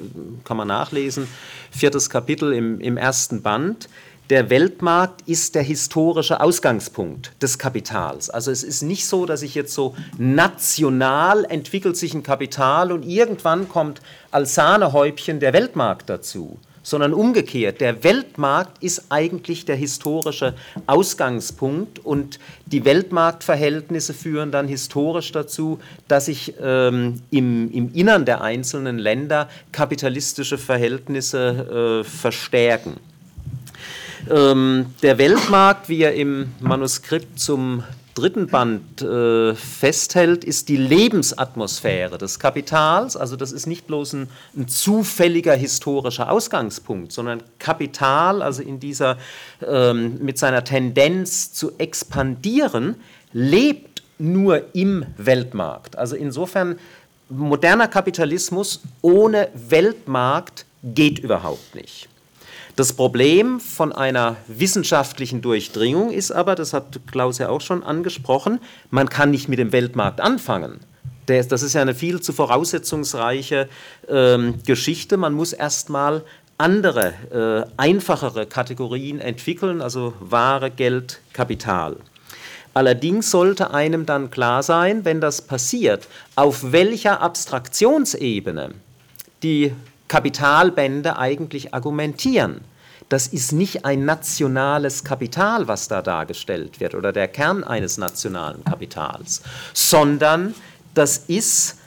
[0.45, 1.27] kann man nachlesen,
[1.71, 3.89] viertes Kapitel im, im ersten Band,
[4.31, 8.31] der Weltmarkt ist der historische Ausgangspunkt des Kapitals.
[8.31, 13.03] Also es ist nicht so, dass ich jetzt so national entwickelt sich ein Kapital und
[13.03, 17.81] irgendwann kommt als Sahnehäubchen der Weltmarkt dazu, sondern umgekehrt.
[17.81, 20.53] Der Weltmarkt ist eigentlich der historische
[20.85, 28.41] Ausgangspunkt und die Weltmarktverhältnisse führen dann historisch dazu, dass sich ähm, im, im Innern der
[28.41, 32.97] einzelnen Länder kapitalistische Verhältnisse äh, verstärken.
[34.29, 37.83] Ähm, der Weltmarkt, wie er im Manuskript zum
[38.15, 43.15] dritten Band äh, festhält, ist die Lebensatmosphäre des Kapitals.
[43.15, 49.17] Also das ist nicht bloß ein, ein, zufälliger historischer Ausgangspunkt, sondern Kapital, also in dieser,
[49.65, 52.95] ähm, mit seiner Tendenz zu expandieren,
[53.33, 55.97] lebt nur im Weltmarkt.
[55.97, 56.79] Also insofern,
[57.29, 62.07] moderner Kapitalismus ohne Weltmarkt geht überhaupt nicht.
[62.75, 68.59] Das Problem von einer wissenschaftlichen Durchdringung ist aber, das hat Klaus ja auch schon angesprochen,
[68.91, 70.81] man kann nicht mit dem Weltmarkt anfangen.
[71.25, 73.67] Das ist ja eine viel zu voraussetzungsreiche
[74.09, 75.17] ähm, Geschichte.
[75.17, 76.23] Man muss erstmal
[76.57, 81.95] andere, äh, einfachere Kategorien entwickeln, also Ware, Geld, Kapital.
[82.73, 88.71] Allerdings sollte einem dann klar sein, wenn das passiert, auf welcher Abstraktionsebene
[89.43, 89.73] die
[90.07, 92.61] Kapitalbände eigentlich argumentieren.
[93.09, 98.63] Das ist nicht ein nationales Kapital, was da dargestellt wird oder der Kern eines nationalen
[98.63, 99.41] Kapitals,
[99.73, 100.55] sondern
[100.95, 101.77] das ist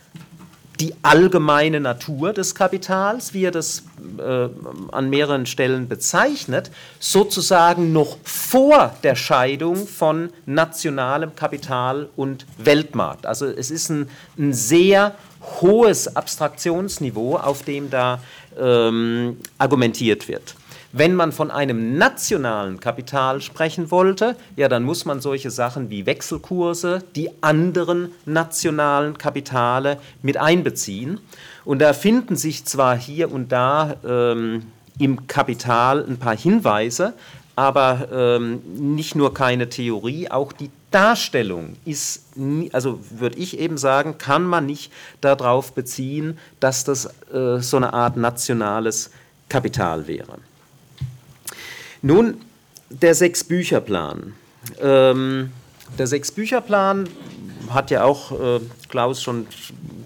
[0.80, 3.82] die allgemeine Natur des Kapitals, wie er das
[4.18, 4.48] äh,
[4.92, 13.26] an mehreren Stellen bezeichnet, sozusagen noch vor der Scheidung von nationalem Kapital und Weltmarkt.
[13.26, 15.16] Also es ist ein, ein sehr
[15.60, 18.20] hohes Abstraktionsniveau, auf dem da
[18.58, 20.54] ähm, argumentiert wird.
[20.98, 26.06] Wenn man von einem nationalen Kapital sprechen wollte, ja, dann muss man solche Sachen wie
[26.06, 31.20] Wechselkurse, die anderen nationalen Kapitale mit einbeziehen.
[31.64, 37.12] Und da finden sich zwar hier und da ähm, im Kapital ein paar Hinweise,
[37.54, 38.60] aber ähm,
[38.96, 42.24] nicht nur keine Theorie, auch die Darstellung ist,
[42.72, 47.92] also würde ich eben sagen, kann man nicht darauf beziehen, dass das äh, so eine
[47.92, 49.12] Art nationales
[49.48, 50.38] Kapital wäre.
[52.02, 52.40] Nun,
[52.90, 54.34] der Sechs-Bücher-Plan.
[54.80, 55.52] Ähm,
[55.98, 57.08] der Sechs-Bücher-Plan
[57.70, 59.46] hat ja auch äh, Klaus schon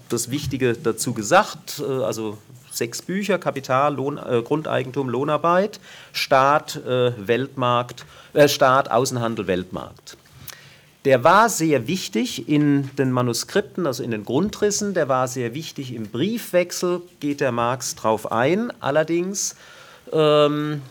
[0.09, 2.37] das Wichtige dazu gesagt, äh, also
[2.71, 5.79] sechs Bücher, Kapital, Lohn, äh, Grundeigentum, Lohnarbeit,
[6.11, 10.17] Staat, äh, Weltmarkt, äh, Staat, Außenhandel, Weltmarkt.
[11.05, 15.93] Der war sehr wichtig in den Manuskripten, also in den Grundrissen, der war sehr wichtig
[15.93, 18.71] im Briefwechsel, geht der Marx drauf ein.
[18.79, 19.55] Allerdings,
[20.13, 20.81] ähm,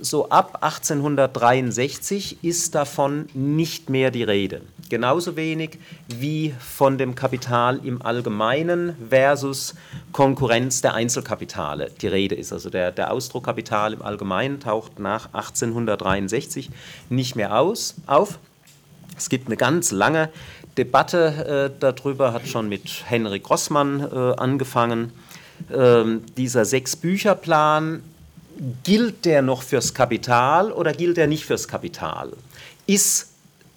[0.00, 4.62] so ab 1863 ist davon nicht mehr die Rede.
[4.88, 9.74] Genauso wenig wie von dem Kapital im Allgemeinen versus
[10.12, 12.52] Konkurrenz der Einzelkapitale die Rede ist.
[12.52, 16.70] Also der, der Ausdruck Kapital im Allgemeinen taucht nach 1863
[17.08, 18.38] nicht mehr aus, auf.
[19.16, 20.30] Es gibt eine ganz lange
[20.76, 25.12] Debatte äh, darüber, hat schon mit Henrik Grossmann äh, angefangen.
[25.72, 28.02] Ähm, dieser Sechs-Bücher-Plan,
[28.84, 32.32] gilt der noch fürs Kapital oder gilt er nicht fürs Kapital?
[32.86, 33.28] Ist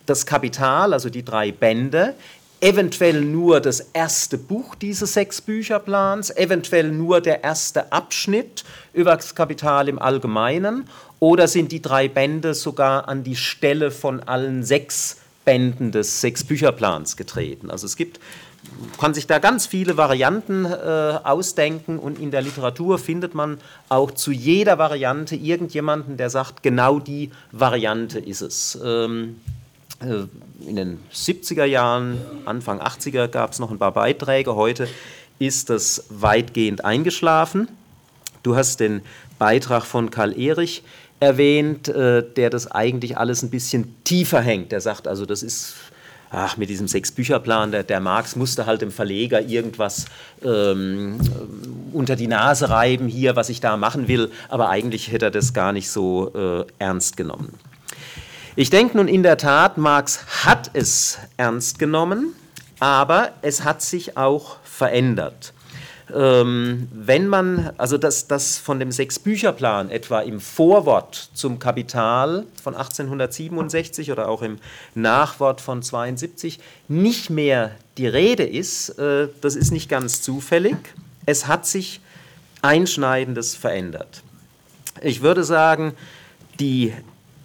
[0.06, 2.16] das Kapital, also die drei Bände,
[2.60, 9.90] eventuell nur das erste Buch dieses Sechs-Bücher-Plans, eventuell nur der erste Abschnitt über das Kapital
[9.90, 15.92] im Allgemeinen oder sind die drei Bände sogar an die Stelle von allen sechs Bänden
[15.92, 17.70] des Sechs-Bücher-Plans getreten.
[17.70, 18.20] Also es gibt,
[19.00, 23.58] kann sich da ganz viele Varianten äh, ausdenken und in der Literatur findet man
[23.90, 28.80] auch zu jeder Variante irgendjemanden, der sagt, genau die Variante ist es.
[28.84, 29.42] Ähm,
[30.02, 30.26] äh,
[30.68, 34.88] in den 70er Jahren, Anfang 80er gab es noch ein paar Beiträge, heute
[35.40, 37.68] ist das weitgehend eingeschlafen.
[38.44, 39.02] Du hast den
[39.40, 40.84] Beitrag von Karl Erich
[41.20, 44.72] erwähnt, äh, der das eigentlich alles ein bisschen tiefer hängt.
[44.72, 45.76] Der sagt also, das ist
[46.34, 50.06] ach, mit diesem Sechs-Bücher-Plan, der, der, Marx musste halt dem Verleger irgendwas
[50.44, 51.20] ähm,
[51.94, 55.54] unter die Nase reiben, hier, was ich da machen will, aber eigentlich hätte er das
[55.54, 57.54] gar nicht so äh, ernst genommen.
[58.56, 62.34] Ich denke nun in der Tat, Marx hat es ernst genommen,
[62.80, 65.54] aber es hat sich auch verändert.
[66.14, 72.76] Ähm, wenn man, also das, das von dem Sechs-Bücher-Plan etwa im Vorwort zum Kapital von
[72.76, 74.58] 1867 oder auch im
[74.96, 80.76] Nachwort von 72 nicht mehr die Rede ist, äh, das ist nicht ganz zufällig.
[81.26, 82.02] Es hat sich
[82.62, 84.24] Einschneidendes verändert.
[85.02, 85.94] Ich würde sagen,
[86.60, 86.94] die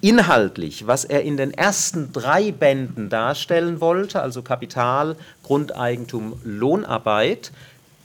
[0.01, 7.53] inhaltlich, was er in den ersten drei Bänden darstellen wollte, also Kapital, Grundeigentum, Lohnarbeit,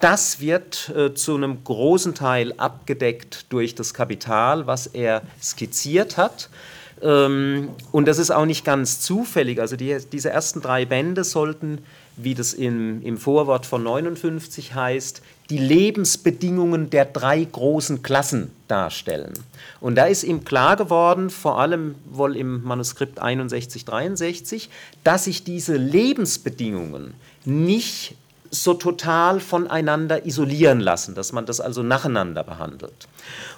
[0.04, 6.50] das wird äh, zu einem großen Teil abgedeckt durch das Kapital, was er skizziert hat.
[7.02, 9.62] Ähm, und das ist auch nicht ganz zufällig.
[9.62, 11.80] Also die, diese ersten drei Bände sollten,
[12.18, 19.34] wie das im, im Vorwort von 59 heißt, die Lebensbedingungen der drei großen Klassen darstellen.
[19.80, 24.70] Und da ist ihm klar geworden, vor allem wohl im Manuskript 61, 63,
[25.06, 27.13] dass sich diese Lebensbedingungen
[27.46, 28.16] nicht
[28.54, 33.08] so total voneinander isolieren lassen, dass man das also nacheinander behandelt.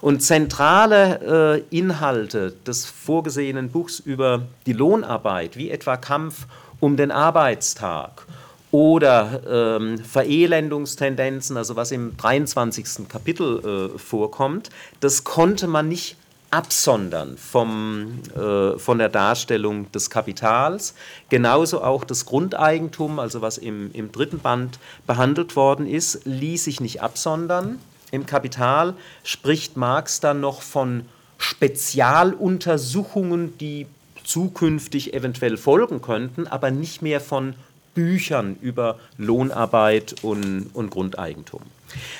[0.01, 6.47] Und zentrale äh, Inhalte des vorgesehenen Buchs über die Lohnarbeit, wie etwa Kampf
[6.79, 8.25] um den Arbeitstag
[8.71, 9.41] oder
[9.79, 13.07] ähm, Verelendungstendenzen, also was im 23.
[13.09, 14.69] Kapitel äh, vorkommt,
[15.01, 16.17] das konnte man nicht
[16.55, 20.95] absondern vom, äh, von der Darstellung des Kapitals.
[21.27, 26.79] Genauso auch das Grundeigentum, also was im, im dritten Band behandelt worden ist, ließ sich
[26.79, 27.79] nicht absondern.
[28.11, 28.93] Im Kapital
[29.25, 31.03] spricht Marx dann noch von
[31.39, 33.87] Spezialuntersuchungen, die
[34.23, 37.53] zukünftig eventuell folgen könnten, aber nicht mehr von
[37.95, 41.63] Büchern über Lohnarbeit und, und Grundeigentum.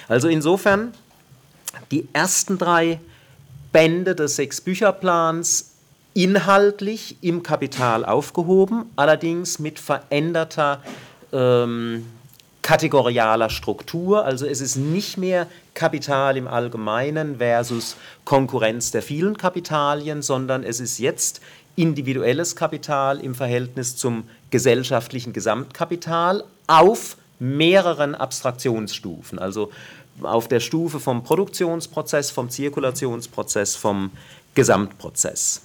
[0.10, 0.91] Also insofern,
[1.89, 3.00] die ersten drei
[3.76, 5.72] Bände des Sechs-Bücher-Plans
[6.14, 10.82] inhaltlich im Kapital aufgehoben, allerdings mit veränderter
[11.34, 12.06] ähm,
[12.62, 14.24] kategorialer Struktur.
[14.24, 20.80] Also es ist nicht mehr Kapital im Allgemeinen versus Konkurrenz der vielen Kapitalien, sondern es
[20.80, 21.42] ist jetzt
[21.76, 29.38] individuelles Kapital im Verhältnis zum gesellschaftlichen Gesamtkapital auf mehreren Abstraktionsstufen.
[29.38, 29.70] Also
[30.21, 34.12] auf der Stufe vom Produktionsprozess, vom Zirkulationsprozess, vom
[34.54, 35.62] Gesamtprozess.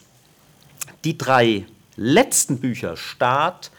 [1.04, 3.70] Die drei letzten Bücher, Staat,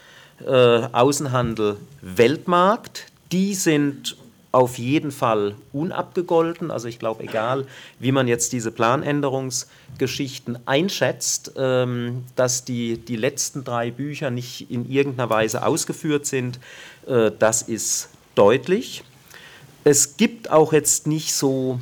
[0.46, 4.16] äh, Außenhandel, Weltmarkt, die sind
[4.52, 6.72] auf jeden Fall unabgegolten.
[6.72, 7.66] Also ich glaube, egal
[8.00, 14.90] wie man jetzt diese Planänderungsgeschichten einschätzt, ähm, dass die, die letzten drei Bücher nicht in
[14.90, 16.60] irgendeiner Weise ausgeführt sind,
[17.08, 19.04] äh, das ist deutlich.
[19.84, 21.80] Es gibt auch jetzt nicht so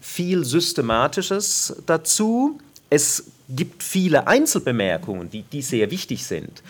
[0.00, 2.60] viel Systematisches dazu.
[2.88, 6.62] Es gibt viele Einzelbemerkungen, die, die sehr wichtig sind,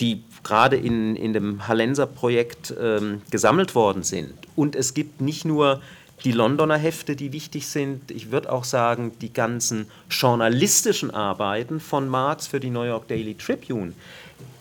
[0.00, 4.32] die gerade in, in dem Hallenser-Projekt ähm, gesammelt worden sind.
[4.54, 5.80] Und es gibt nicht nur
[6.24, 8.10] die Londoner Hefte, die wichtig sind.
[8.10, 13.34] Ich würde auch sagen, die ganzen journalistischen Arbeiten von Marx für die New York Daily
[13.34, 13.92] Tribune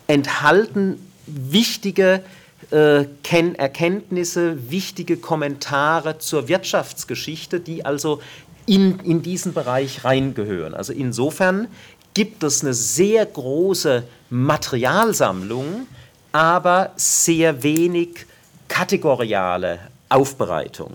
[0.08, 8.22] enthalten wichtige äh, Erkenntnisse, wichtige Kommentare zur Wirtschaftsgeschichte, die also
[8.66, 10.74] in, in diesen Bereich reingehören.
[10.74, 11.68] Also insofern
[12.14, 15.88] gibt es eine sehr große Materialsammlung,
[16.32, 18.26] aber sehr wenig
[18.68, 20.92] kategoriale Aufbereitung.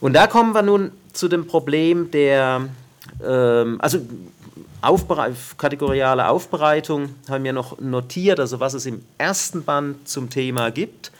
[0.00, 2.68] Und da kommen wir nun zu dem Problem der,
[3.24, 4.00] ähm, also
[4.82, 10.70] Aufbere kategoriale Aufbereitung haben wir noch notiert, also was es im ersten Band zum Thema
[10.70, 11.12] gibt.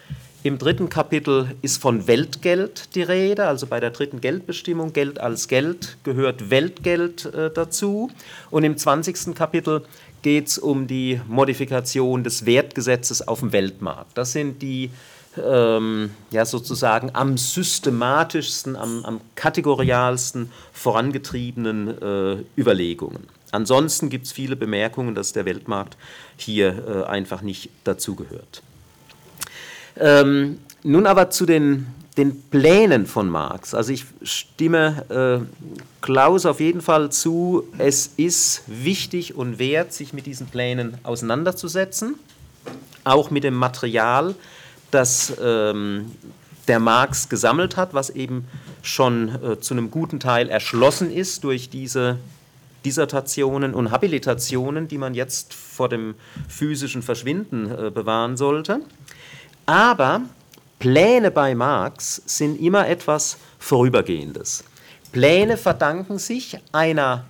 [0.43, 5.49] Im dritten Kapitel ist von Weltgeld die Rede, also bei der dritten Geldbestimmung, Geld als
[5.49, 8.11] Geld gehört Weltgeld äh, dazu.
[8.51, 9.35] Und im 20.
[9.35, 9.83] Kapitel
[10.23, 14.17] geht es um die Modifikation des Wertgesetzes auf dem Weltmarkt.
[14.17, 14.91] Das sind die
[15.37, 23.29] ähm, ja, sozusagen am systematischsten, am, am kategorialsten vorangetriebenen äh, Überlegungen.
[23.53, 25.97] Ansonsten gibt es viele Bemerkungen, dass der Weltmarkt
[26.37, 28.63] hier äh, einfach nicht dazugehört.
[29.97, 31.87] Ähm, nun aber zu den,
[32.17, 33.75] den Plänen von Marx.
[33.75, 35.65] Also ich stimme äh,
[36.01, 42.15] Klaus auf jeden Fall zu, es ist wichtig und wert, sich mit diesen Plänen auseinanderzusetzen,
[43.05, 44.35] auch mit dem Material,
[44.91, 46.13] das ähm,
[46.69, 48.47] der Marx gesammelt hat, was eben
[48.83, 52.19] schon äh, zu einem guten Teil erschlossen ist durch diese
[52.85, 56.15] Dissertationen und Habilitationen, die man jetzt vor dem
[56.49, 58.81] physischen Verschwinden äh, bewahren sollte.
[59.67, 60.23] Aber
[60.79, 64.65] Pläne bei Marx sind immer etwas Vorübergehendes.
[65.13, 67.27] Pläne verdanken sich einer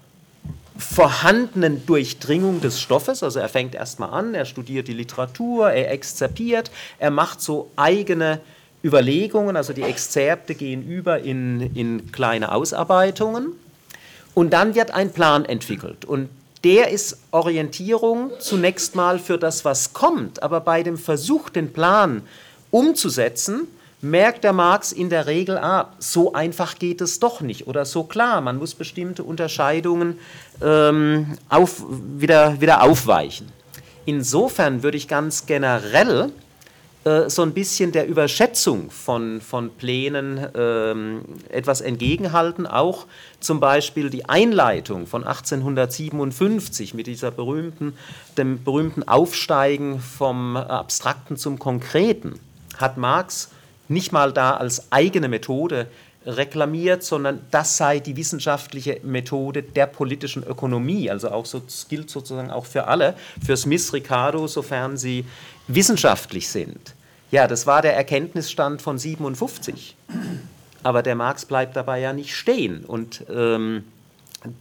[0.79, 3.23] vorhandenen Durchdringung des Stoffes.
[3.23, 8.41] Also er fängt erstmal an, er studiert die Literatur, er exzerpiert, er macht so eigene
[8.83, 13.53] Überlegungen, also die Exzerpte gehen über in, in kleine Ausarbeitungen
[14.35, 16.05] und dann wird ein Plan entwickelt.
[16.05, 16.29] Und
[16.65, 20.43] der ist Orientierung zunächst mal für das, was kommt.
[20.43, 22.23] Aber bei dem Versuch, den Plan
[22.71, 23.67] umzusetzen,
[24.03, 28.05] merkt der Marx in der Regel, ah, so einfach geht es doch nicht oder so
[28.05, 30.19] klar, man muss bestimmte Unterscheidungen
[30.63, 31.83] ähm, auf,
[32.17, 33.53] wieder, wieder aufweichen.
[34.07, 36.33] Insofern würde ich ganz generell
[37.03, 42.67] so ein bisschen der Überschätzung von, von Plänen ähm, etwas entgegenhalten.
[42.67, 43.07] Auch
[43.41, 47.95] zum Beispiel die Einleitung von 1857 mit dieser berühmten,
[48.37, 52.39] dem berühmten Aufsteigen vom Abstrakten zum Konkreten
[52.77, 53.51] hat Marx
[53.89, 55.89] nicht mal da als eigene Methode
[56.27, 61.11] reklamiert, sondern das sei die wissenschaftliche Methode der politischen Ökonomie.
[61.11, 63.15] Also auch so, das gilt sozusagen auch für alle,
[63.45, 65.25] für Smith, Ricardo, sofern sie
[65.69, 66.95] wissenschaftlich sind.
[67.31, 69.97] Ja, das war der Erkenntnisstand von 57.
[70.83, 72.85] Aber der Marx bleibt dabei ja nicht stehen.
[72.85, 73.85] Und ähm,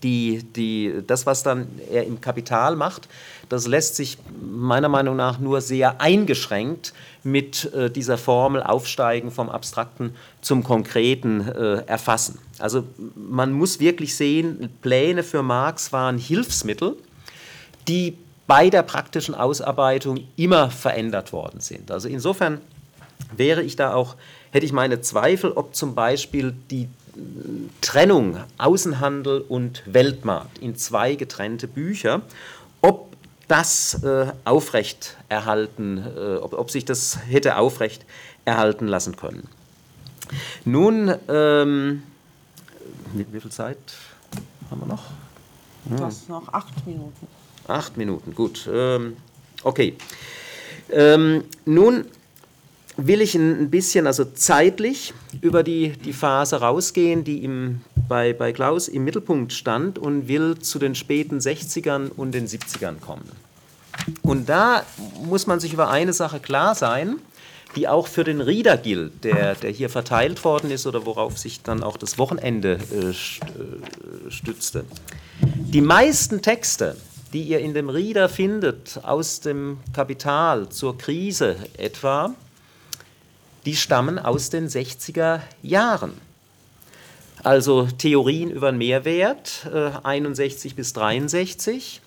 [0.03, 3.07] die, die, das, was dann er im Kapital macht,
[3.47, 9.49] das lässt sich meiner Meinung nach nur sehr eingeschränkt mit äh, dieser Formel Aufsteigen vom
[9.49, 12.39] Abstrakten zum Konkreten äh, erfassen.
[12.59, 12.84] Also
[13.15, 16.95] man muss wirklich sehen, Pläne für Marx waren Hilfsmittel,
[17.88, 18.17] die
[18.47, 21.91] bei der praktischen Ausarbeitung immer verändert worden sind.
[21.91, 22.59] Also insofern
[23.36, 24.15] wäre ich da auch,
[24.51, 26.89] hätte ich meine Zweifel, ob zum Beispiel die
[27.82, 32.22] Trennung Außenhandel und Weltmarkt in zwei getrennte Bücher,
[32.82, 33.09] ob
[33.47, 38.05] das äh, aufrecht erhalten, äh, ob, ob, sich das hätte aufrecht
[38.45, 39.47] erhalten lassen können.
[40.65, 42.03] Nun, ähm,
[43.13, 43.78] wie, wie, viel Zeit
[44.70, 45.05] haben wir noch?
[45.89, 45.97] Hm.
[45.97, 47.28] Du hast noch acht Minuten.
[47.67, 48.70] Acht Minuten, gut.
[48.72, 49.17] Ähm,
[49.63, 49.95] okay.
[50.91, 52.05] Ähm, nun
[53.08, 58.52] will ich ein bisschen, also zeitlich, über die, die Phase rausgehen, die im, bei, bei
[58.52, 63.30] Klaus im Mittelpunkt stand und will zu den späten 60ern und den 70ern kommen.
[64.22, 64.84] Und da
[65.24, 67.18] muss man sich über eine Sache klar sein,
[67.76, 71.62] die auch für den Rieder gilt, der, der hier verteilt worden ist oder worauf sich
[71.62, 73.14] dann auch das Wochenende äh, äh
[74.32, 74.86] stützte.
[75.41, 76.95] Die meisten Texte,
[77.32, 82.34] die ihr in dem Rieder findet, aus dem Kapital zur Krise etwa,
[83.66, 86.14] die stammen aus den 60er Jahren.
[87.43, 92.01] Also Theorien über den Mehrwert, äh, 61 bis 63.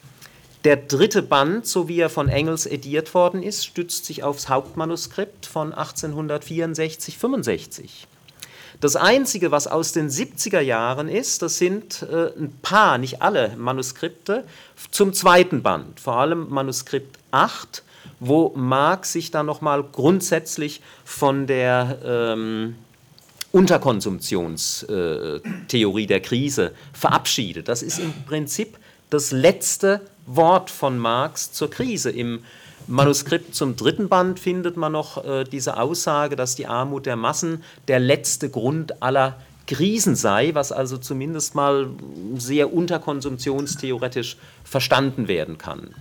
[0.64, 5.46] Der dritte Band, so wie er von Engels ediert worden ist, stützt sich aufs Hauptmanuskript
[5.46, 8.06] von 1864-65.
[8.80, 13.56] Das Einzige, was aus den 70er Jahren ist, das sind äh, ein paar, nicht alle
[13.56, 14.44] Manuskripte
[14.90, 17.82] zum zweiten Band, vor allem Manuskript 8
[18.20, 22.76] wo Marx sich dann nochmal grundsätzlich von der ähm,
[23.52, 27.68] Unterkonsumptionstheorie der Krise verabschiedet.
[27.68, 28.78] Das ist im Prinzip
[29.10, 32.10] das letzte Wort von Marx zur Krise.
[32.10, 32.40] Im
[32.86, 37.62] Manuskript zum dritten Band findet man noch äh, diese Aussage, dass die Armut der Massen
[37.88, 39.36] der letzte Grund aller
[39.66, 41.88] Krisen sei, was also zumindest mal
[42.36, 45.94] sehr unterkonsumptionstheoretisch verstanden werden kann.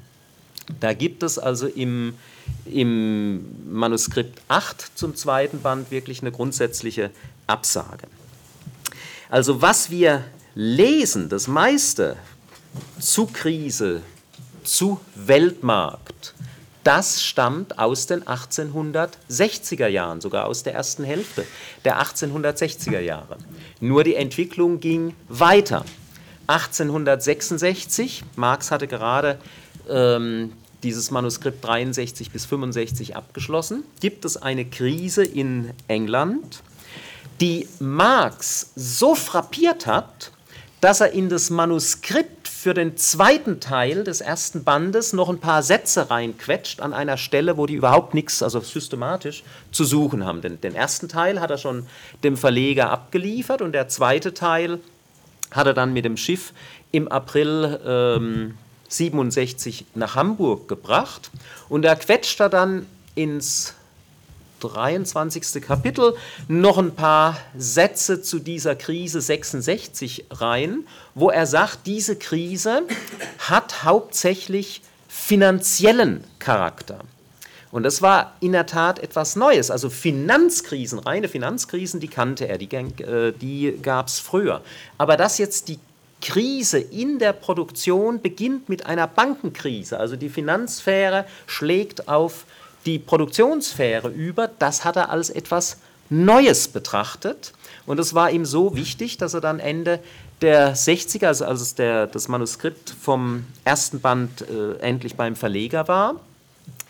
[0.79, 2.15] Da gibt es also im,
[2.65, 7.11] im Manuskript 8 zum zweiten Band wirklich eine grundsätzliche
[7.47, 8.07] Absage.
[9.29, 12.17] Also was wir lesen, das meiste
[12.99, 14.01] zu Krise,
[14.63, 16.33] zu Weltmarkt,
[16.83, 21.45] das stammt aus den 1860er Jahren, sogar aus der ersten Hälfte
[21.85, 23.37] der 1860er Jahre.
[23.79, 25.85] Nur die Entwicklung ging weiter.
[26.47, 29.37] 1866, Marx hatte gerade
[29.87, 30.53] ähm,
[30.83, 36.63] dieses Manuskript 63 bis 65 abgeschlossen, gibt es eine Krise in England,
[37.39, 40.31] die Marx so frappiert hat,
[40.79, 45.63] dass er in das Manuskript für den zweiten Teil des ersten Bandes noch ein paar
[45.63, 50.41] Sätze reinquetscht an einer Stelle, wo die überhaupt nichts, also systematisch, zu suchen haben.
[50.41, 51.87] Den, den ersten Teil hat er schon
[52.23, 54.79] dem Verleger abgeliefert und der zweite Teil
[55.49, 56.53] hat er dann mit dem Schiff
[56.91, 58.57] im April ähm,
[58.93, 61.31] 67 nach Hamburg gebracht
[61.69, 62.85] und da quetscht er dann
[63.15, 63.73] ins
[64.61, 65.61] 23.
[65.61, 66.15] Kapitel
[66.47, 70.85] noch ein paar Sätze zu dieser Krise 66 rein,
[71.15, 72.83] wo er sagt, diese Krise
[73.39, 76.99] hat hauptsächlich finanziellen Charakter.
[77.71, 79.71] Und das war in der Tat etwas Neues.
[79.71, 84.61] Also Finanzkrisen, reine Finanzkrisen, die kannte er, die, äh, die gab es früher.
[84.97, 85.79] Aber dass jetzt die
[86.21, 89.99] Krise in der Produktion beginnt mit einer Bankenkrise.
[89.99, 92.45] Also die Finanzsphäre schlägt auf
[92.85, 94.47] die Produktionssphäre über.
[94.47, 95.77] Das hat er als etwas
[96.09, 97.53] Neues betrachtet.
[97.85, 99.99] Und es war ihm so wichtig, dass er dann Ende
[100.41, 106.19] der 60er, also als der, das Manuskript vom ersten Band äh, endlich beim Verleger war,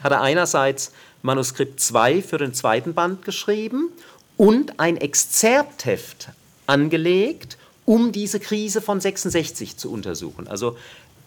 [0.02, 3.90] hat er einerseits Manuskript 2 für den zweiten Band geschrieben
[4.38, 6.30] und ein Exzerptheft
[6.66, 10.48] angelegt, um diese Krise von 66 zu untersuchen.
[10.48, 10.78] Also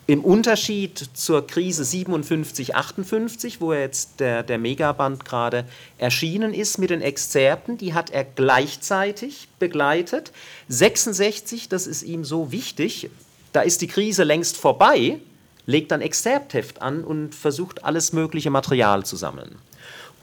[0.06, 5.64] im Unterschied zur Krise 57, 58, wo jetzt der, der Megaband gerade
[5.96, 10.32] erschienen ist mit den Exzerpten, die hat er gleichzeitig begleitet.
[10.68, 13.08] 66, das ist ihm so wichtig,
[13.54, 15.20] da ist die Krise längst vorbei,
[15.64, 19.56] legt dann Exzerptheft an und versucht alles mögliche Material zu sammeln.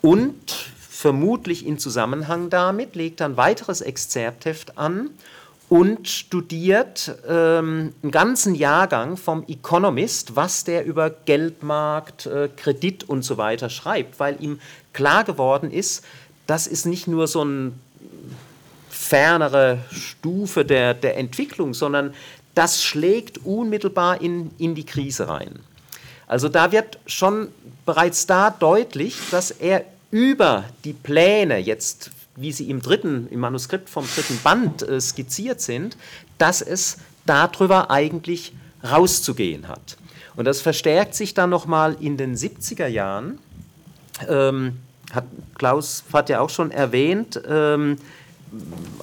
[0.01, 0.36] Und
[0.89, 5.09] vermutlich in Zusammenhang damit legt dann weiteres Exzerptheft an
[5.72, 13.24] und studiert ähm, einen ganzen Jahrgang vom Economist, was der über Geldmarkt, äh, Kredit und
[13.24, 14.59] so weiter schreibt, weil ihm
[14.91, 16.03] klar geworden ist,
[16.45, 17.72] das ist nicht nur so eine
[18.89, 22.13] fernere Stufe der, der Entwicklung, sondern
[22.53, 25.57] das schlägt unmittelbar in, in die Krise rein.
[26.28, 27.47] Also da wird schon
[27.86, 33.89] bereits da deutlich, dass er über die Pläne jetzt wie sie im dritten, im Manuskript
[33.89, 35.97] vom dritten Band äh, skizziert sind,
[36.38, 38.53] dass es darüber eigentlich
[38.84, 39.97] rauszugehen hat.
[40.36, 43.39] Und das verstärkt sich dann nochmal in den 70er Jahren.
[44.27, 44.77] Ähm,
[45.11, 45.25] hat
[45.55, 47.97] Klaus hat ja auch schon erwähnt, ähm,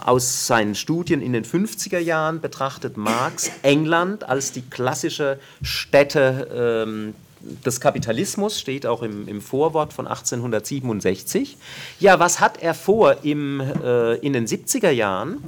[0.04, 7.14] aus seinen Studien in den 50er Jahren betrachtet Marx England als die klassische Stätte ähm,
[7.40, 11.56] des Kapitalismus, steht auch im, im, Vorwort von 1867.
[12.00, 15.42] Ja, was hat er vor im, äh, in den 70er Jahren?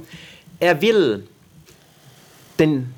[0.59, 1.27] Er will
[2.59, 2.93] den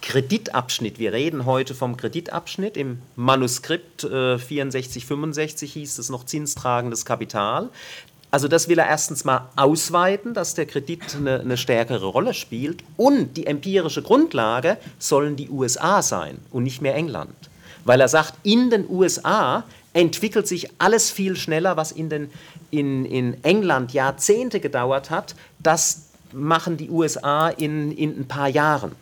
[0.00, 7.04] Kreditabschnitt, wir reden heute vom Kreditabschnitt, im Manuskript äh, 64, 65 hieß es noch zinstragendes
[7.04, 7.70] Kapital.
[8.32, 12.82] Also das will er erstens mal ausweiten, dass der Kredit eine, eine, stärkere Rolle spielt
[12.96, 17.50] und die empirische Grundlage sollen die USA sein und nicht mehr England
[17.84, 22.30] weil er sagt, in den USA entwickelt sich alles viel schneller, was in, den,
[22.70, 25.34] in, in England Jahrzehnte gedauert hat.
[25.58, 28.92] Das machen die USA in, in ein paar Jahren.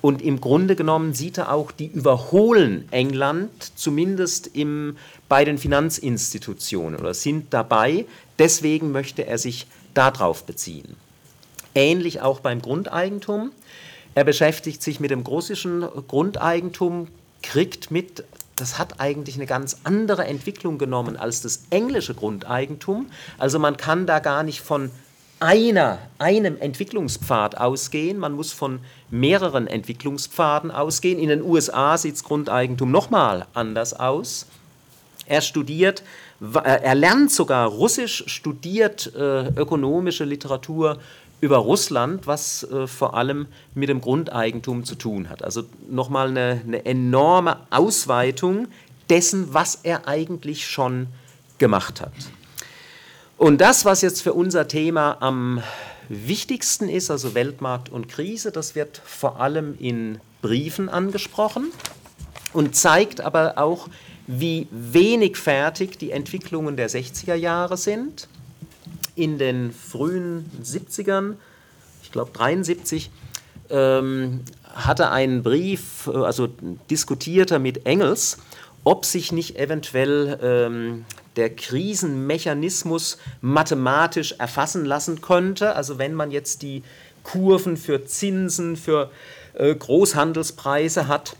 [0.00, 4.96] Und im Grunde genommen sieht er auch, die überholen England, zumindest im,
[5.28, 8.06] bei den Finanzinstitutionen oder sind dabei.
[8.38, 10.96] Deswegen möchte er sich darauf beziehen.
[11.74, 13.52] Ähnlich auch beim Grundeigentum.
[14.14, 17.08] Er beschäftigt sich mit dem russischen Grundeigentum
[17.42, 18.24] kriegt mit,
[18.56, 23.10] das hat eigentlich eine ganz andere Entwicklung genommen als das englische Grundeigentum.
[23.38, 24.90] Also man kann da gar nicht von
[25.40, 31.18] einer, einem Entwicklungspfad ausgehen, man muss von mehreren Entwicklungspfaden ausgehen.
[31.18, 34.46] In den USA sieht das Grundeigentum nochmal anders aus.
[35.24, 36.02] Er studiert,
[36.62, 40.98] er lernt sogar Russisch, studiert äh, ökonomische Literatur
[41.40, 45.42] über Russland, was äh, vor allem mit dem Grundeigentum zu tun hat.
[45.42, 48.68] Also nochmal eine, eine enorme Ausweitung
[49.08, 51.08] dessen, was er eigentlich schon
[51.58, 52.12] gemacht hat.
[53.36, 55.62] Und das, was jetzt für unser Thema am
[56.08, 61.72] wichtigsten ist, also Weltmarkt und Krise, das wird vor allem in Briefen angesprochen
[62.52, 63.88] und zeigt aber auch,
[64.26, 68.28] wie wenig fertig die Entwicklungen der 60er Jahre sind
[69.20, 71.34] in den frühen 70ern,
[72.02, 73.10] ich glaube 73,
[73.70, 74.40] ähm,
[74.74, 76.48] hatte einen Brief, äh, also
[76.90, 78.38] diskutierte mit Engels,
[78.84, 81.04] ob sich nicht eventuell ähm,
[81.36, 85.76] der Krisenmechanismus mathematisch erfassen lassen könnte.
[85.76, 86.82] Also wenn man jetzt die
[87.22, 89.10] Kurven für Zinsen, für
[89.54, 91.36] äh, Großhandelspreise hat,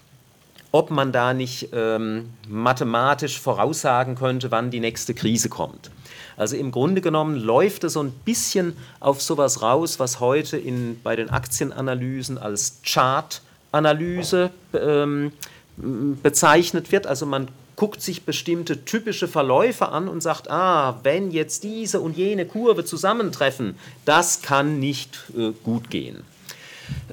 [0.73, 5.91] ob man da nicht ähm, mathematisch voraussagen könnte, wann die nächste Krise kommt.
[6.37, 11.01] Also im Grunde genommen läuft es so ein bisschen auf sowas raus, was heute in,
[11.03, 15.33] bei den Aktienanalysen als Chartanalyse ähm,
[15.77, 17.07] bezeichnet wird.
[17.07, 22.17] Also man guckt sich bestimmte typische Verläufe an und sagt, ah, wenn jetzt diese und
[22.17, 23.75] jene Kurve zusammentreffen,
[24.05, 26.23] das kann nicht äh, gut gehen.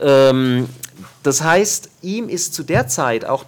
[0.02, 0.68] Ähm,
[1.24, 3.46] das heißt, ihm ist zu der Zeit auch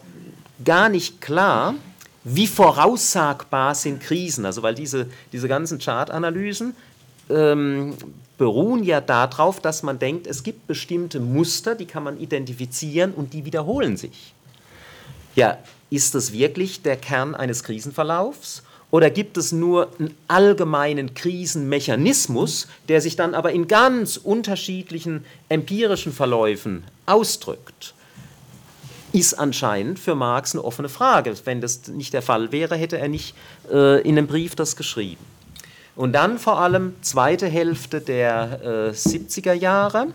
[0.64, 1.76] gar nicht klar,
[2.24, 4.46] wie voraussagbar sind Krisen?
[4.46, 6.76] Also weil diese, diese ganzen Chartanalysen
[7.30, 7.94] ähm,
[8.38, 13.34] beruhen ja darauf, dass man denkt, es gibt bestimmte Muster, die kann man identifizieren und
[13.34, 14.34] die wiederholen sich.
[15.36, 15.58] Ja,
[15.90, 18.64] ist das wirklich der Kern eines Krisenverlaufs?
[18.92, 26.12] Oder gibt es nur einen allgemeinen Krisenmechanismus, der sich dann aber in ganz unterschiedlichen empirischen
[26.12, 27.94] Verläufen ausdrückt?
[29.12, 31.34] Ist anscheinend für Marx eine offene Frage.
[31.46, 33.36] Wenn das nicht der Fall wäre, hätte er nicht
[33.72, 35.24] äh, in einem Brief das geschrieben.
[35.96, 40.08] Und dann vor allem zweite Hälfte der äh, 70er Jahre.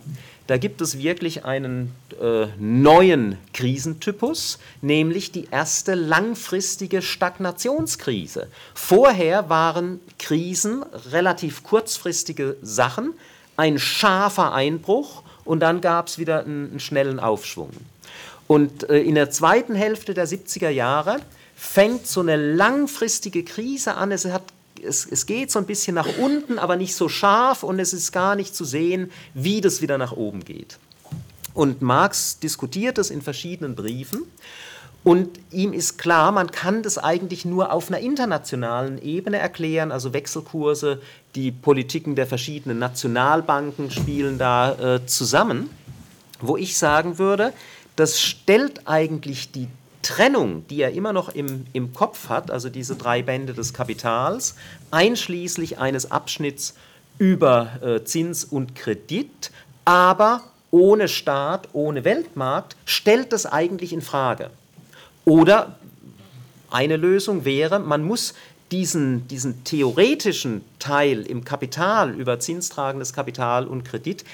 [0.47, 8.49] Da gibt es wirklich einen äh, neuen Krisentypus, nämlich die erste langfristige Stagnationskrise.
[8.75, 13.15] Vorher waren Krisen relativ kurzfristige Sachen,
[13.57, 17.71] ein scharfer Einbruch und dann gab es wieder einen, einen, schnellen Aufschwung.
[18.47, 21.19] Und äh, in der zweiten Hälfte der 70er Jahre
[21.57, 24.13] fängt so eine langfristige Krise an.
[24.13, 24.43] Es hat
[24.83, 28.13] es, es geht so ein bisschen nach unten, aber nicht so scharf und es ist
[28.13, 30.79] gar nicht zu sehen, wie das wieder nach oben geht.
[31.55, 34.23] Und Marx diskutiert es in verschiedenen Briefen.
[35.05, 40.15] Und ihm ist klar, man kann das eigentlich nur auf einer internationalen Ebene erklären, also
[40.15, 41.01] Wechselkurse,
[41.35, 45.69] die Politiken der verschiedenen Nationalbanken spielen da äh, zusammen,
[46.41, 47.53] wo ich sagen würde,
[47.97, 49.69] das stellt eigentlich die
[50.03, 54.55] Trennung, die er immer noch im, im Kopf hat, also diese drei Bände des Kapitals,
[54.91, 56.75] einschließlich eines Abschnitts
[57.19, 59.51] über äh, Zins und Kredit,
[59.85, 64.51] aber ohne Staat, ohne Weltmarkt, stellt das eigentlich in Frage.
[65.25, 65.79] Oder
[66.71, 68.35] eine Lösung wäre, man muss
[68.73, 74.25] diesen, diesen theoretischen Teil im Kapital über zinstragendes Kapital und Kredit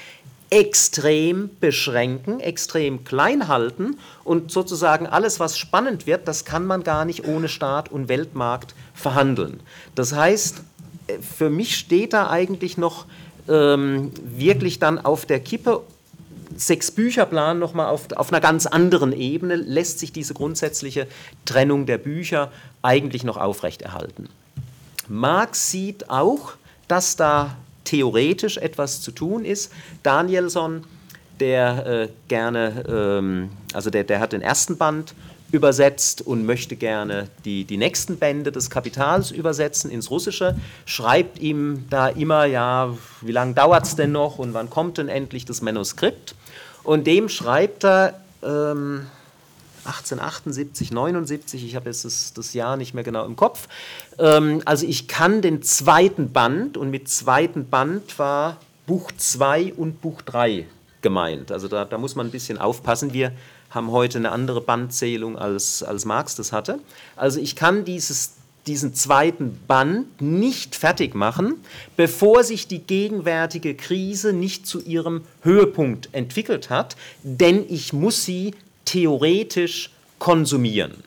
[0.51, 7.05] extrem beschränken, extrem klein halten und sozusagen alles, was spannend wird, das kann man gar
[7.05, 9.61] nicht ohne Staat und Weltmarkt verhandeln.
[9.95, 10.61] Das heißt,
[11.07, 13.05] äh, für mich steht da eigentlich noch
[13.47, 15.81] ähm, wirklich dann auf der Kippe
[16.55, 21.07] sechs Bücherplan nochmal auf, auf einer ganz anderen Ebene lässt sich diese grundsätzliche
[21.45, 24.27] Trennung der Bücher eigentlich noch aufrechterhalten.
[25.07, 26.53] Marx sieht auch,
[26.89, 29.71] dass da theoretisch etwas zu tun ist.
[30.03, 30.83] Danielson,
[31.39, 35.13] der äh, gerne, ähm, also der, der hat den ersten Band
[35.51, 40.55] übersetzt und möchte gerne die, die nächsten Bände des Kapitals übersetzen ins Russische,
[40.85, 45.09] schreibt ihm da immer, ja, wie lange dauert es denn noch und wann kommt denn
[45.09, 46.35] endlich das Manuskript?
[46.83, 49.07] Und dem schreibt er, ähm,
[49.85, 53.67] 1878, 79, ich habe jetzt das, das, Jahr nicht mehr genau im Kopf.
[54.19, 60.01] Ähm, also ich kann den zweiten Band und mit zweiten Band war Buch 2 und
[60.01, 60.67] Buch 3
[61.01, 61.51] gemeint.
[61.51, 63.13] Also da, da, muss man ein bisschen aufpassen.
[63.13, 63.31] Wir
[63.69, 66.79] haben heute eine andere Bandzählung, als, als Marx das hatte.
[67.15, 68.33] Also ich kann dieses,
[68.67, 71.55] diesen zweiten Band nicht fertig machen,
[71.95, 78.53] bevor sich die gegenwärtige Krise nicht zu ihrem Höhepunkt entwickelt hat, denn ich muss sie
[78.85, 81.03] theoretisch konsumieren.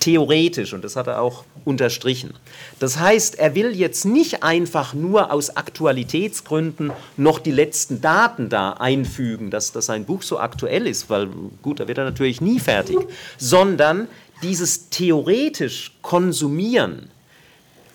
[0.00, 2.34] Theoretisch, und das hat er auch unterstrichen.
[2.78, 8.72] Das heißt, er will jetzt nicht einfach nur aus Aktualitätsgründen noch die letzten Daten da
[8.72, 11.28] einfügen, dass, dass sein Buch so aktuell ist, weil
[11.62, 12.96] gut, da wird er natürlich nie fertig,
[13.36, 14.06] sondern
[14.42, 17.10] dieses theoretisch konsumieren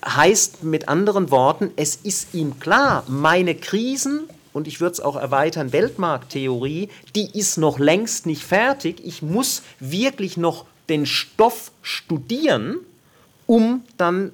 [0.04, 5.16] heißt mit anderen Worten, es ist ihm klar, meine Krisen und ich würde es auch
[5.16, 9.00] erweitern, Weltmarkttheorie, die ist noch längst nicht fertig.
[9.04, 12.76] Ich muss wirklich noch den Stoff studieren,
[13.46, 14.30] um dann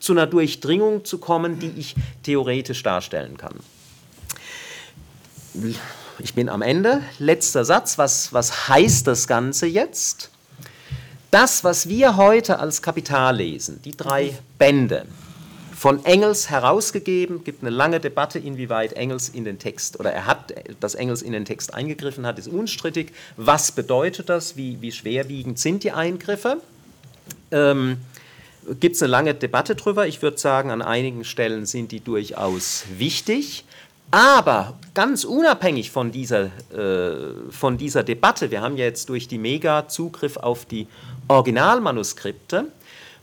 [0.00, 3.54] zu einer Durchdringung zu kommen, die ich theoretisch darstellen kann.
[6.18, 7.02] Ich bin am Ende.
[7.18, 7.96] Letzter Satz.
[7.96, 10.30] Was, was heißt das Ganze jetzt?
[11.30, 15.06] Das, was wir heute als Kapital lesen, die drei Bände,
[15.74, 17.44] von Engels herausgegeben.
[17.44, 21.32] gibt eine lange Debatte, inwieweit Engels in den Text oder er hat, dass Engels in
[21.32, 23.12] den Text eingegriffen hat, ist unstrittig.
[23.36, 24.56] Was bedeutet das?
[24.56, 26.58] Wie, wie schwerwiegend sind die Eingriffe?
[27.50, 27.98] Ähm,
[28.80, 30.06] gibt es eine lange Debatte drüber.
[30.06, 33.64] Ich würde sagen, an einigen Stellen sind die durchaus wichtig.
[34.10, 39.38] Aber ganz unabhängig von dieser, äh, von dieser Debatte, wir haben ja jetzt durch die
[39.38, 40.86] Mega Zugriff auf die
[41.26, 42.66] Originalmanuskripte,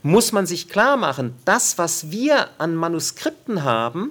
[0.02, 4.10] muss man sich klar machen, das, was wir an Manuskripten haben,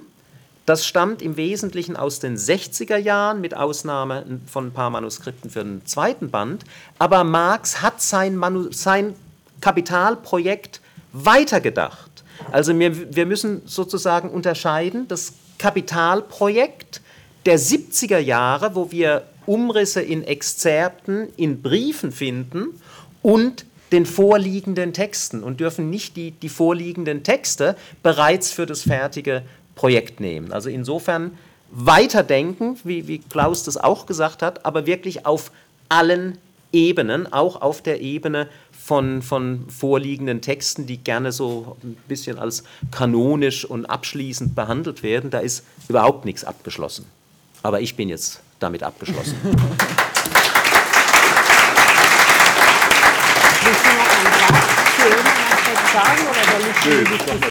[0.64, 5.64] das stammt im Wesentlichen aus den 60er Jahren, mit Ausnahme von ein paar Manuskripten für
[5.64, 6.64] den zweiten Band.
[6.98, 9.14] Aber Marx hat sein, Manu sein
[9.60, 10.80] Kapitalprojekt
[11.12, 12.24] weitergedacht.
[12.50, 17.00] Also wir, wir müssen sozusagen unterscheiden, das Kapitalprojekt
[17.44, 22.80] der 70er Jahre, wo wir Umrisse in Exzerpten, in Briefen finden,
[23.20, 29.42] und den vorliegenden Texten und dürfen nicht die, die vorliegenden Texte bereits für das fertige
[29.74, 30.52] Projekt nehmen.
[30.52, 31.32] Also insofern
[31.70, 35.52] weiterdenken, wie, wie Klaus das auch gesagt hat, aber wirklich auf
[35.88, 36.38] allen
[36.72, 42.64] Ebenen, auch auf der Ebene von, von vorliegenden Texten, die gerne so ein bisschen als
[42.90, 45.30] kanonisch und abschließend behandelt werden.
[45.30, 47.04] Da ist überhaupt nichts abgeschlossen.
[47.62, 49.36] Aber ich bin jetzt damit abgeschlossen.
[55.92, 57.32] sagen oder soll ich